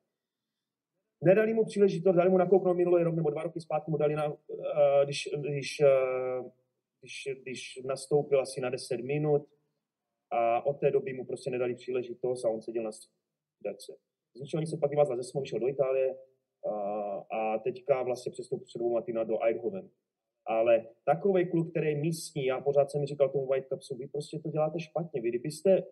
Nedali 1.25 1.55
mu 1.55 1.65
příležitost, 1.65 2.17
dali 2.17 2.31
mu 2.31 2.39
nakouknout 2.39 2.77
minulý 2.77 3.03
rok 3.03 3.15
nebo 3.15 3.31
dva 3.31 3.43
roky 3.43 3.61
zpátky 3.61 3.91
mu 3.91 3.97
dali 3.97 4.15
na, 4.15 4.27
uh, 4.27 4.37
když, 5.05 5.29
když 5.37 5.81
uh, 5.81 6.51
když, 7.05 7.29
když 7.43 7.81
nastoupil 7.85 8.41
asi 8.41 8.61
na 8.61 8.71
10 8.71 8.97
minut 8.97 9.49
a 10.31 10.67
od 10.67 10.81
té 10.81 10.91
doby 10.91 11.13
mu 11.13 11.25
prostě 11.25 11.51
nedali 11.51 11.75
příležitost 11.75 12.45
a 12.45 12.49
on 12.49 12.63
seděl 12.63 12.83
na 12.83 12.93
střídačce. 12.93 13.97
Z 14.35 14.41
ničeho 14.41 14.67
se 14.67 14.77
pak 14.77 14.91
vyvázal 14.91 15.23
ze 15.23 15.45
šel 15.45 15.61
do 15.61 15.69
Itálie 15.69 16.17
a, 16.67 16.73
a 17.31 17.59
teďka 17.59 18.03
vlastně 18.03 18.33
přestoupil 18.33 18.67
před 18.67 18.79
dvouma 18.79 19.01
týdny 19.01 19.25
do 19.25 19.45
Eindhoven. 19.45 19.91
Ale 20.47 20.87
takový 21.05 21.51
kluk, 21.51 21.71
který 21.71 21.89
je 21.89 21.97
místní, 21.97 22.45
já 22.45 22.61
pořád 22.61 22.91
jsem 22.91 23.07
říkal 23.07 23.29
tomu 23.29 23.47
White 23.47 23.69
Cupsu, 23.69 23.97
vy 23.97 24.07
prostě 24.07 24.39
to 24.39 24.51
děláte 24.51 24.81
špatně. 24.81 25.21
Vy 25.21 25.29
kdybyste 25.29 25.83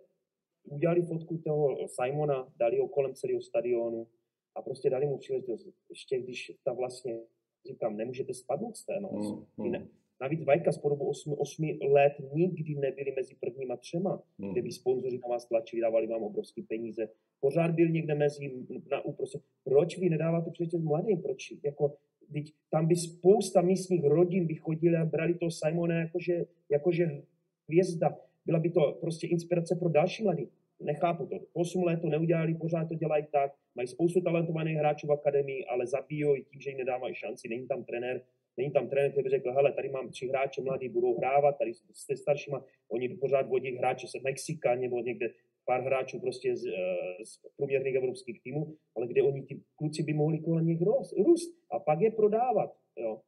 udělali 0.64 1.02
fotku 1.02 1.38
toho 1.38 1.88
Simona, 1.88 2.52
dali 2.56 2.78
ho 2.78 2.88
kolem 2.88 3.14
celého 3.14 3.40
stadionu 3.40 4.06
a 4.54 4.62
prostě 4.62 4.90
dali 4.90 5.06
mu 5.06 5.18
příležitost. 5.18 5.68
Ještě 5.88 6.20
když 6.20 6.52
ta 6.64 6.72
vlastně, 6.72 7.20
říkám, 7.66 7.96
nemůžete 7.96 8.34
spadnout 8.34 8.76
z 8.76 8.84
té 8.84 9.00
nos. 9.00 9.32
Mm, 9.56 9.66
mm. 9.66 9.88
Navíc 10.22 10.44
Vajka 10.44 10.72
z 10.72 10.78
po 10.78 10.88
dobu 10.88 11.08
8, 11.08 11.34
8 11.38 11.78
let 11.90 12.12
nikdy 12.34 12.74
nebyli 12.74 13.12
mezi 13.16 13.34
prvníma 13.34 13.76
třema, 13.76 14.22
mm. 14.38 14.52
kde 14.52 14.62
by 14.62 14.72
sponzoři 14.72 15.18
na 15.22 15.28
vás 15.28 15.46
tlačili, 15.46 15.82
dávali 15.82 16.06
vám 16.06 16.22
obrovské 16.22 16.62
peníze. 16.62 17.08
Pořád 17.40 17.70
byl 17.70 17.88
někde 17.88 18.14
mezi 18.14 18.50
na 18.90 19.04
uprostřed. 19.04 19.42
Proč 19.64 19.98
vy 19.98 20.10
nedáváte 20.10 20.50
příležitost 20.50 20.82
mladým? 20.82 21.22
Proč? 21.22 21.52
Jako, 21.64 21.94
Teď 22.32 22.52
tam 22.70 22.86
by 22.86 22.96
spousta 22.96 23.60
místních 23.60 24.04
rodin 24.04 24.46
by 24.46 24.54
chodili 24.54 24.96
a 24.96 25.04
brali 25.04 25.34
toho 25.34 25.50
Simona 25.50 25.94
jakože, 25.94 26.44
jakože 26.70 27.22
hvězda. 27.68 28.18
Byla 28.46 28.58
by 28.58 28.70
to 28.70 28.98
prostě 29.00 29.26
inspirace 29.26 29.76
pro 29.76 29.88
další 29.88 30.22
mladí. 30.22 30.48
Nechápu 30.80 31.26
to. 31.26 31.36
8 31.52 31.84
let 31.84 32.00
to 32.00 32.08
neudělali, 32.08 32.54
pořád 32.54 32.88
to 32.88 32.94
dělají 32.94 33.24
tak. 33.32 33.52
Mají 33.74 33.88
spoustu 33.88 34.20
talentovaných 34.20 34.76
hráčů 34.76 35.06
v 35.06 35.12
akademii, 35.12 35.64
ale 35.64 35.86
zabijí 35.86 36.44
tím, 36.50 36.60
že 36.60 36.70
jim 36.70 36.78
nedávají 36.78 37.14
šanci. 37.14 37.48
Není 37.48 37.66
tam 37.66 37.84
trenér, 37.84 38.22
není 38.56 38.70
tam 38.70 38.88
trenér, 38.88 39.10
který 39.10 39.24
by 39.24 39.30
řekl, 39.30 39.52
hele, 39.52 39.72
tady 39.72 39.88
mám 39.88 40.08
tři 40.08 40.26
hráče 40.28 40.62
mladí, 40.62 40.88
budou 40.88 41.18
hrávat, 41.18 41.58
tady 41.58 41.72
jste 41.92 42.16
staršíma, 42.16 42.64
oni 42.88 43.08
pořád 43.08 43.48
vodí 43.48 43.76
hráče 43.76 44.08
z 44.08 44.22
Mexika 44.22 44.74
nebo 44.74 45.00
někde 45.00 45.30
pár 45.64 45.82
hráčů 45.82 46.20
prostě 46.20 46.56
z, 46.56 46.66
eh, 46.66 47.24
z 47.24 47.40
průměrných 47.56 47.94
evropských 47.94 48.42
týmů, 48.42 48.76
ale 48.96 49.06
kde 49.06 49.22
oni 49.22 49.42
ty 49.42 49.60
kluci 49.76 50.02
by 50.02 50.12
mohli 50.14 50.38
kolem 50.38 50.66
nich 50.66 50.80
růst 51.26 51.54
a 51.70 51.78
pak 51.78 52.00
je 52.00 52.10
prodávat. 52.10 52.76
Jo. 52.96 53.20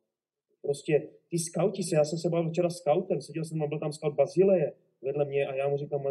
Prostě 0.63 1.09
ty 1.31 1.39
skauti 1.39 1.83
se, 1.83 1.97
já 1.97 2.05
jsem 2.05 2.19
se 2.19 2.29
bavil 2.29 2.51
včera 2.51 2.71
s 2.71 2.83
seděl 3.21 3.45
jsem, 3.45 3.69
byl 3.69 3.79
tam 3.79 3.93
scout 3.93 4.15
Bazileje 4.15 4.73
vedle 5.03 5.25
mě 5.25 5.47
a 5.47 5.55
já 5.55 5.69
mu 5.69 5.77
říkám, 5.77 6.03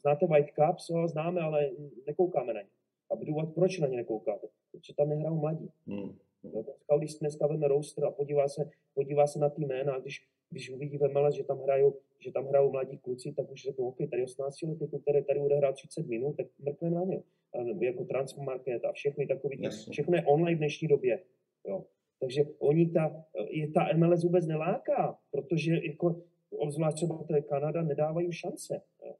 znáte 0.00 0.26
White 0.26 0.52
Cups? 0.54 0.88
Jo, 0.88 1.08
známe, 1.08 1.40
ale 1.40 1.70
nekoukáme 2.06 2.52
na 2.52 2.60
ně. 2.60 2.68
A 3.10 3.16
budu 3.16 3.32
proč 3.54 3.78
na 3.78 3.86
ně 3.86 3.96
nekoukáte? 3.96 4.46
Protože 4.72 4.94
tam 4.94 5.08
nehrajou 5.08 5.40
mladí. 5.40 5.70
Hmm. 5.86 6.18
Jo, 6.44 6.62
scout, 6.62 6.98
když 6.98 7.14
dneska 7.14 7.46
veme 7.46 7.68
roster 7.68 8.04
a 8.04 8.10
podívá 8.10 8.48
se, 8.48 8.70
podívá 8.94 9.26
se 9.26 9.38
na 9.38 9.50
ty 9.50 9.64
jména, 9.64 9.98
když 9.98 10.28
když 10.54 10.70
uvidí 10.70 10.98
ve 10.98 11.08
MLS, 11.08 11.34
že 11.34 11.44
tam 11.44 11.58
hrajou, 11.62 11.98
že 12.18 12.32
tam 12.32 12.46
hrajou 12.46 12.70
mladí 12.70 12.98
kluci, 12.98 13.32
tak 13.32 13.50
už 13.50 13.62
řeknou, 13.62 13.88
OK, 13.88 13.96
tady 14.10 14.22
18 14.24 14.62
letý 14.62 14.86
kluk, 14.88 15.02
který 15.02 15.24
tady 15.24 15.40
bude 15.40 15.56
hrát 15.56 15.74
30 15.74 16.06
minut, 16.06 16.36
tak 16.36 16.46
mrkneme 16.58 16.96
na 16.96 17.04
ně. 17.04 17.22
A 17.54 17.84
jako 17.84 18.04
transfermarket 18.04 18.84
a 18.84 18.92
všechny 18.92 19.26
takový, 19.26 19.68
všechno 19.90 20.16
je 20.16 20.24
online 20.24 20.56
v 20.56 20.58
dnešní 20.58 20.88
době. 20.88 21.22
Jo. 21.68 21.84
Takže 22.20 22.42
oni 22.58 22.90
ta, 22.90 23.24
je 23.50 23.70
ta 23.70 23.88
MLS 23.96 24.24
vůbec 24.24 24.46
neláká, 24.46 25.18
protože 25.30 25.72
jako, 25.72 26.22
obzvlášť 26.50 26.96
třeba 26.96 27.24
to 27.28 27.34
je 27.34 27.42
Kanada, 27.42 27.82
nedávají 27.82 28.32
šance. 28.32 28.82
Jo. 29.04 29.14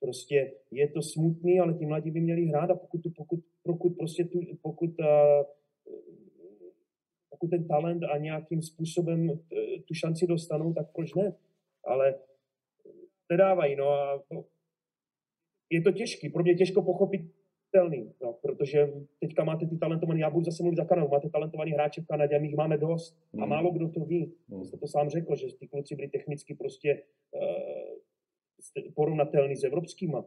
Prostě 0.00 0.52
je 0.70 0.88
to 0.88 1.02
smutný, 1.02 1.60
ale 1.60 1.74
ti 1.74 1.86
mladí 1.86 2.10
by 2.10 2.20
měli 2.20 2.44
hrát 2.44 2.70
a 2.70 2.74
pokud, 2.74 3.00
pokud, 3.16 3.40
pokud 3.62 3.90
prostě 3.90 4.24
tu, 4.24 4.40
pokud 4.62 4.90
uh, 5.00 5.06
pokud 7.42 7.50
ten 7.50 7.68
talent 7.68 8.02
a 8.04 8.18
nějakým 8.18 8.62
způsobem 8.62 9.30
eh, 9.30 9.82
tu 9.88 9.94
šanci 9.94 10.26
dostanou, 10.26 10.72
tak 10.72 10.92
proč 10.92 11.14
ne? 11.14 11.34
Ale 11.84 12.14
nedávají, 13.30 13.76
no 13.76 13.88
a 13.88 14.22
je 15.70 15.82
to 15.82 15.92
těžký, 15.92 16.28
pro 16.28 16.42
mě 16.42 16.54
těžko 16.54 16.82
pochopitelný, 16.82 18.12
no, 18.22 18.32
protože 18.32 18.92
teďka 19.20 19.44
máte 19.44 19.66
ty 19.66 19.78
talentovaný, 19.78 20.20
já 20.20 20.30
budu 20.30 20.44
zase 20.44 20.62
mluvit 20.62 20.76
za 20.76 20.84
Kanadu, 20.84 21.08
máte 21.08 21.28
talentovaný 21.28 21.72
hráče 21.72 22.00
v 22.00 22.06
Kanadě 22.06 22.36
a 22.36 22.38
my 22.38 22.46
jich 22.46 22.56
máme 22.56 22.78
dost 22.78 23.18
a 23.38 23.40
hmm. 23.40 23.48
málo 23.48 23.70
kdo 23.72 23.88
to 23.88 24.00
ví. 24.00 24.34
Hmm. 24.48 24.64
Jste 24.64 24.76
to 24.76 24.86
sám 24.86 25.08
řekl, 25.08 25.36
že 25.36 25.46
ty 25.56 25.68
kluci 25.68 25.96
byli 25.96 26.08
technicky 26.08 26.54
prostě 26.54 27.02
uh, 27.32 28.94
porovnatelný 28.94 29.56
s 29.56 29.64
evropskýma, 29.64 30.24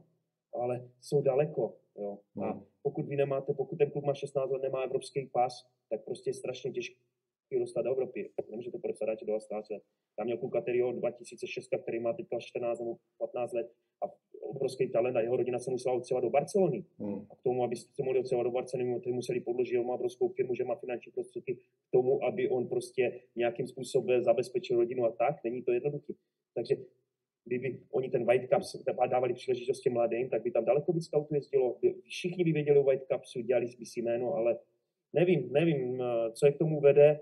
ale 0.53 0.89
jsou 1.01 1.21
daleko. 1.21 1.75
Jo. 1.97 2.19
A 2.41 2.51
hmm. 2.51 2.63
pokud 2.81 3.05
vy 3.05 3.15
nemáte, 3.15 3.53
pokud 3.53 3.75
ten 3.75 3.91
klub 3.91 4.05
má 4.05 4.13
16 4.13 4.51
let, 4.51 4.61
nemá 4.61 4.81
evropský 4.81 5.29
pas, 5.33 5.67
tak 5.89 6.05
prostě 6.05 6.29
je 6.29 6.33
strašně 6.33 6.71
těžké 6.71 7.04
dostat 7.51 7.81
do 7.81 7.91
Evropy. 7.91 8.29
Nemůžete 8.49 8.77
podepsat 8.77 9.23
do 9.23 9.35
18 9.35 9.69
let. 9.69 9.83
Tam 10.17 10.25
měl 10.25 10.37
kluka, 10.37 10.61
který 10.61 10.79
2006, 10.91 11.69
který 11.81 11.99
má 11.99 12.13
teďka 12.13 12.39
14 12.39 12.79
nebo 12.79 12.95
15 13.17 13.53
let 13.53 13.71
a 14.03 14.11
obrovský 14.41 14.89
talent 14.89 15.17
a 15.17 15.21
jeho 15.21 15.37
rodina 15.37 15.59
se 15.59 15.71
musela 15.71 15.95
odstěhovat 15.95 16.23
do 16.23 16.29
Barcelony. 16.29 16.85
Hmm. 16.99 17.25
A 17.29 17.35
k 17.35 17.41
tomu, 17.41 17.63
aby 17.63 17.75
se 17.75 18.03
mohli 18.03 18.19
odstěhovat 18.19 18.47
do 18.47 18.51
Barcelony, 18.51 18.99
to 18.99 19.09
museli 19.09 19.39
podložit, 19.39 19.77
on 19.77 19.85
má 19.85 19.93
obrovskou 19.93 20.29
firmu, 20.29 20.55
že 20.55 20.63
má 20.63 20.75
finanční 20.75 21.11
prostředky 21.11 21.55
k 21.55 21.61
tomu, 21.91 22.23
aby 22.23 22.49
on 22.49 22.67
prostě 22.67 23.21
nějakým 23.35 23.67
způsobem 23.67 24.23
zabezpečil 24.23 24.77
rodinu 24.77 25.05
a 25.05 25.11
tak. 25.11 25.43
Není 25.43 25.63
to 25.63 25.71
jednoduché. 25.71 26.13
Takže 26.53 26.75
kdyby 27.45 27.79
oni 27.91 28.09
ten 28.09 28.25
White 28.25 28.49
Cups 28.49 28.75
dávali 29.09 29.33
příležitosti 29.33 29.89
mladým, 29.89 30.29
tak 30.29 30.43
by 30.43 30.51
tam 30.51 30.65
daleko 30.65 30.91
víc 30.93 31.05
scoutů 31.05 31.35
jezdilo. 31.35 31.77
Všichni 32.03 32.43
by 32.43 32.51
věděli 32.51 32.79
o 32.79 32.83
White 32.83 33.05
Cupsu, 33.13 33.41
dělali 33.41 33.65
by 33.79 33.85
si 33.85 34.01
jméno, 34.01 34.33
ale 34.33 34.57
nevím, 35.13 35.53
nevím, 35.53 36.01
eh, 36.01 36.31
co 36.31 36.45
je 36.45 36.51
k 36.51 36.57
tomu 36.57 36.81
vede. 36.81 37.19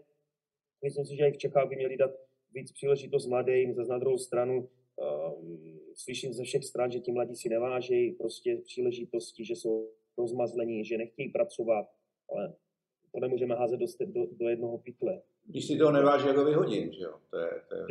Myslím 0.83 1.05
si, 1.05 1.15
že 1.15 1.27
i 1.27 1.31
v 1.31 1.37
Čechách 1.37 1.69
by 1.69 1.75
měli 1.75 1.97
dát 1.97 2.11
víc 2.53 2.71
příležitost 2.71 3.27
mladým, 3.27 3.73
zase 3.73 3.91
na 3.91 3.97
druhou 3.97 4.17
stranu 4.17 4.69
um, 4.95 5.79
slyším 5.95 6.33
ze 6.33 6.43
všech 6.43 6.63
stran, 6.63 6.91
že 6.91 6.99
ti 6.99 7.11
mladí 7.11 7.35
si 7.35 7.49
nevážejí 7.49 8.11
prostě 8.11 8.57
příležitosti, 8.57 9.45
že 9.45 9.55
jsou 9.55 9.89
rozmazlení, 10.17 10.85
že 10.85 10.97
nechtějí 10.97 11.29
pracovat, 11.29 11.85
ale 12.29 12.53
to 13.11 13.19
nemůžeme 13.19 13.55
házet 13.55 13.79
do, 13.79 13.85
do, 14.05 14.25
do 14.31 14.49
jednoho 14.49 14.77
pytle. 14.77 15.21
Když 15.45 15.67
si 15.67 15.77
toho 15.77 15.91
neváží, 15.91 16.27
jak 16.27 16.37
ho 16.37 16.45
vyhodím, 16.45 16.91
že 16.91 17.03
jo? 17.03 17.13
To 17.29 17.37
je, 17.37 17.49
to 17.69 17.75
je, 17.75 17.85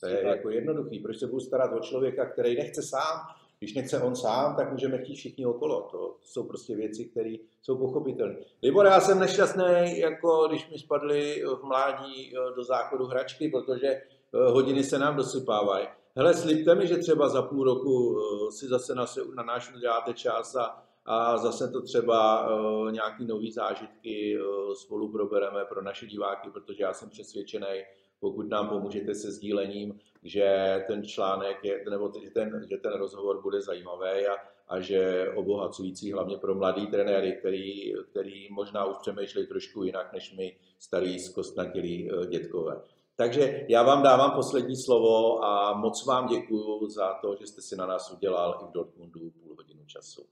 to 0.00 0.06
je 0.06 0.16
tak. 0.16 0.36
jako 0.36 0.50
jednoduchý. 0.50 0.98
Proč 0.98 1.18
se 1.18 1.26
budu 1.26 1.40
starat 1.40 1.72
o 1.76 1.80
člověka, 1.80 2.30
který 2.30 2.56
nechce 2.56 2.82
sám? 2.82 3.18
Když 3.62 3.74
nechce 3.74 4.02
on 4.02 4.16
sám, 4.16 4.56
tak 4.56 4.72
můžeme 4.72 4.98
chtít 4.98 5.14
všichni 5.14 5.46
okolo. 5.46 5.88
To 5.90 6.16
jsou 6.22 6.44
prostě 6.44 6.76
věci, 6.76 7.04
které 7.04 7.34
jsou 7.62 7.78
pochopitelné. 7.78 8.36
Libor, 8.62 8.86
já 8.86 9.00
jsem 9.00 9.18
nešťastný, 9.18 9.98
jako 9.98 10.48
když 10.48 10.70
mi 10.70 10.78
spadly 10.78 11.42
v 11.60 11.64
mládí 11.64 12.32
eh, 12.36 12.54
do 12.56 12.64
záchodu 12.64 13.06
hračky, 13.06 13.48
protože 13.48 13.86
eh, 13.86 14.02
hodiny 14.32 14.84
se 14.84 14.98
nám 14.98 15.16
dosypávají. 15.16 15.86
Hele, 16.16 16.34
slibte 16.34 16.74
mi, 16.74 16.86
že 16.86 16.96
třeba 16.96 17.28
za 17.28 17.42
půl 17.42 17.64
roku 17.64 18.18
eh, 18.18 18.52
si 18.52 18.66
zase 18.66 18.94
na, 18.94 19.06
na 19.34 19.42
náš 19.42 19.74
uděláte 19.74 20.14
čas 20.14 20.56
a, 20.56 20.84
a 21.04 21.38
zase 21.38 21.68
to 21.68 21.82
třeba 21.82 22.48
nějaký 22.90 23.26
nový 23.26 23.52
zážitky 23.52 24.38
spolu 24.74 25.12
probereme 25.12 25.64
pro 25.64 25.82
naše 25.82 26.06
diváky, 26.06 26.50
protože 26.50 26.82
já 26.82 26.92
jsem 26.92 27.10
přesvědčený, 27.10 27.82
pokud 28.22 28.48
nám 28.48 28.68
pomůžete 28.68 29.14
se 29.14 29.32
sdílením, 29.32 30.00
že 30.22 30.76
ten 30.86 31.04
článek 31.04 31.64
je, 31.64 31.84
nebo 31.90 32.08
ten, 32.08 32.66
že 32.70 32.76
ten 32.76 32.92
rozhovor 32.92 33.42
bude 33.42 33.60
zajímavý 33.60 34.26
a, 34.26 34.34
a 34.68 34.80
že 34.80 35.28
obohacující 35.34 36.12
hlavně 36.12 36.36
pro 36.36 36.54
mladý 36.54 36.86
trenéry, 36.86 37.32
který, 37.32 37.92
který 38.10 38.48
možná 38.50 38.84
už 38.84 38.96
přemýšlí 38.96 39.46
trošku 39.46 39.84
jinak 39.84 40.12
než 40.12 40.36
my 40.36 40.56
starý 40.78 41.18
zkostnatělí 41.18 42.10
eh, 42.10 42.26
dětkové. 42.26 42.82
Takže 43.16 43.66
já 43.68 43.82
vám 43.82 44.02
dávám 44.02 44.30
poslední 44.30 44.76
slovo 44.76 45.44
a 45.44 45.76
moc 45.78 46.06
vám 46.06 46.26
děkuji 46.26 46.88
za 46.88 47.14
to, 47.14 47.36
že 47.40 47.46
jste 47.46 47.62
si 47.62 47.76
na 47.76 47.86
nás 47.86 48.12
udělal 48.12 48.58
i 48.62 48.66
v 48.66 48.72
Dortmundu 48.72 49.30
půl 49.30 49.56
hodinu 49.56 49.84
času. 49.86 50.22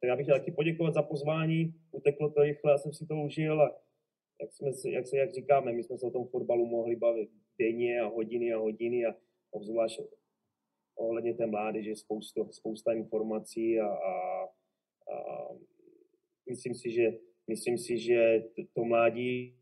Tak 0.00 0.08
já 0.08 0.16
bych 0.16 0.26
chtěl 0.26 0.38
taky 0.38 0.52
poděkovat 0.52 0.94
za 0.94 1.02
pozvání, 1.02 1.74
uteklo 1.92 2.30
to 2.30 2.42
rychle, 2.42 2.72
já 2.72 2.78
jsem 2.78 2.92
si 2.92 3.06
to 3.06 3.14
užil 3.14 3.62
a 3.62 3.84
jak, 4.40 4.52
jsme, 4.52 4.90
jak, 4.90 5.06
se, 5.06 5.16
jak 5.16 5.32
říkáme, 5.32 5.72
my 5.72 5.82
jsme 5.82 5.98
se 5.98 6.06
o 6.06 6.10
tom 6.10 6.26
fotbalu 6.26 6.66
mohli 6.66 6.96
bavit 6.96 7.30
denně 7.58 8.00
a 8.00 8.06
hodiny 8.06 8.52
a 8.52 8.58
hodiny 8.58 9.06
a 9.06 9.14
obzvlášť 9.50 10.00
ohledně 10.96 11.34
té 11.34 11.46
mládeže 11.46 11.96
spousta, 11.96 12.40
spousta 12.50 12.92
informací 12.92 13.80
a, 13.80 13.86
a, 13.86 14.44
a 15.14 15.48
myslím 16.48 16.74
si, 16.74 16.90
že, 16.90 17.18
myslím 17.48 17.78
si, 17.78 17.98
že 17.98 18.44
to 18.74 18.84
mládí 18.84 19.56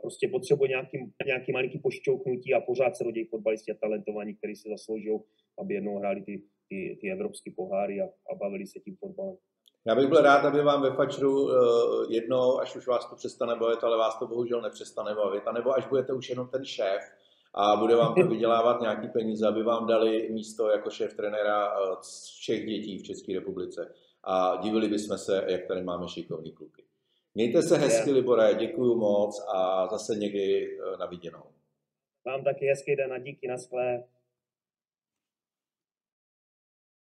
prostě 0.00 0.28
potřebuje 0.28 0.68
nějaký, 0.68 0.98
nějaký 1.26 1.52
malinký 1.52 1.78
pošťouknutí 1.78 2.54
a 2.54 2.60
pořád 2.60 2.96
se 2.96 3.04
rodí 3.04 3.24
fotbalisti 3.24 3.72
a 3.72 3.74
talentovaní, 3.74 4.34
kteří 4.34 4.56
se 4.56 4.68
zaslouží, 4.68 5.08
aby 5.58 5.74
jednou 5.74 5.98
hráli 5.98 6.22
ty, 6.22 6.42
ty, 6.68 6.98
ty 7.00 7.10
evropské 7.10 7.50
poháry 7.56 8.00
a, 8.00 8.04
a 8.04 8.34
bavili 8.34 8.66
se 8.66 8.80
tím 8.80 8.96
fotbalem. 8.96 9.36
Já 9.88 9.94
bych 9.94 10.08
byl 10.08 10.20
rád, 10.22 10.44
aby 10.44 10.62
vám 10.62 10.82
ve 10.82 10.90
Fačru 10.90 11.50
eh, 11.50 11.56
jednou, 12.08 12.60
až 12.60 12.76
už 12.76 12.86
vás 12.86 13.10
to 13.10 13.16
přestane 13.16 13.56
bavit, 13.56 13.84
ale 13.84 13.96
vás 13.96 14.18
to 14.18 14.26
bohužel 14.26 14.60
nepřestane 14.62 15.14
bavit, 15.14 15.42
anebo 15.46 15.74
až 15.74 15.86
budete 15.86 16.12
už 16.12 16.30
jenom 16.30 16.48
ten 16.48 16.64
šéf 16.64 17.00
a 17.54 17.76
bude 17.76 17.96
vám 17.96 18.14
to 18.14 18.26
vydělávat 18.26 18.80
nějaký 18.80 19.08
peníze, 19.08 19.48
aby 19.48 19.62
vám 19.62 19.86
dali 19.86 20.28
místo 20.32 20.70
jako 20.70 20.90
šéf 20.90 21.14
trenéra 21.14 21.68
eh, 21.68 21.96
všech 22.36 22.66
dětí 22.66 22.98
v 22.98 23.02
České 23.02 23.34
republice. 23.34 23.94
A 24.24 24.56
divili 24.62 24.88
bychom 24.88 25.18
se, 25.18 25.44
jak 25.48 25.66
tady 25.66 25.82
máme 25.82 26.08
šikovný 26.08 26.52
kluky. 26.52 26.84
Mějte 27.34 27.62
se 27.62 27.76
hezky, 27.76 28.10
Libore, 28.10 28.54
děkuji 28.54 28.94
moc 28.94 29.46
a 29.54 29.86
zase 29.86 30.14
někdy 30.16 30.78
eh, 30.78 30.96
na 30.96 31.06
viděnou. 31.06 31.42
Vám 32.26 32.44
taky 32.44 32.66
hezký 32.66 32.96
den 32.96 33.12
a 33.12 33.18
díky, 33.18 33.48
na 33.48 33.58
skle. 33.58 34.04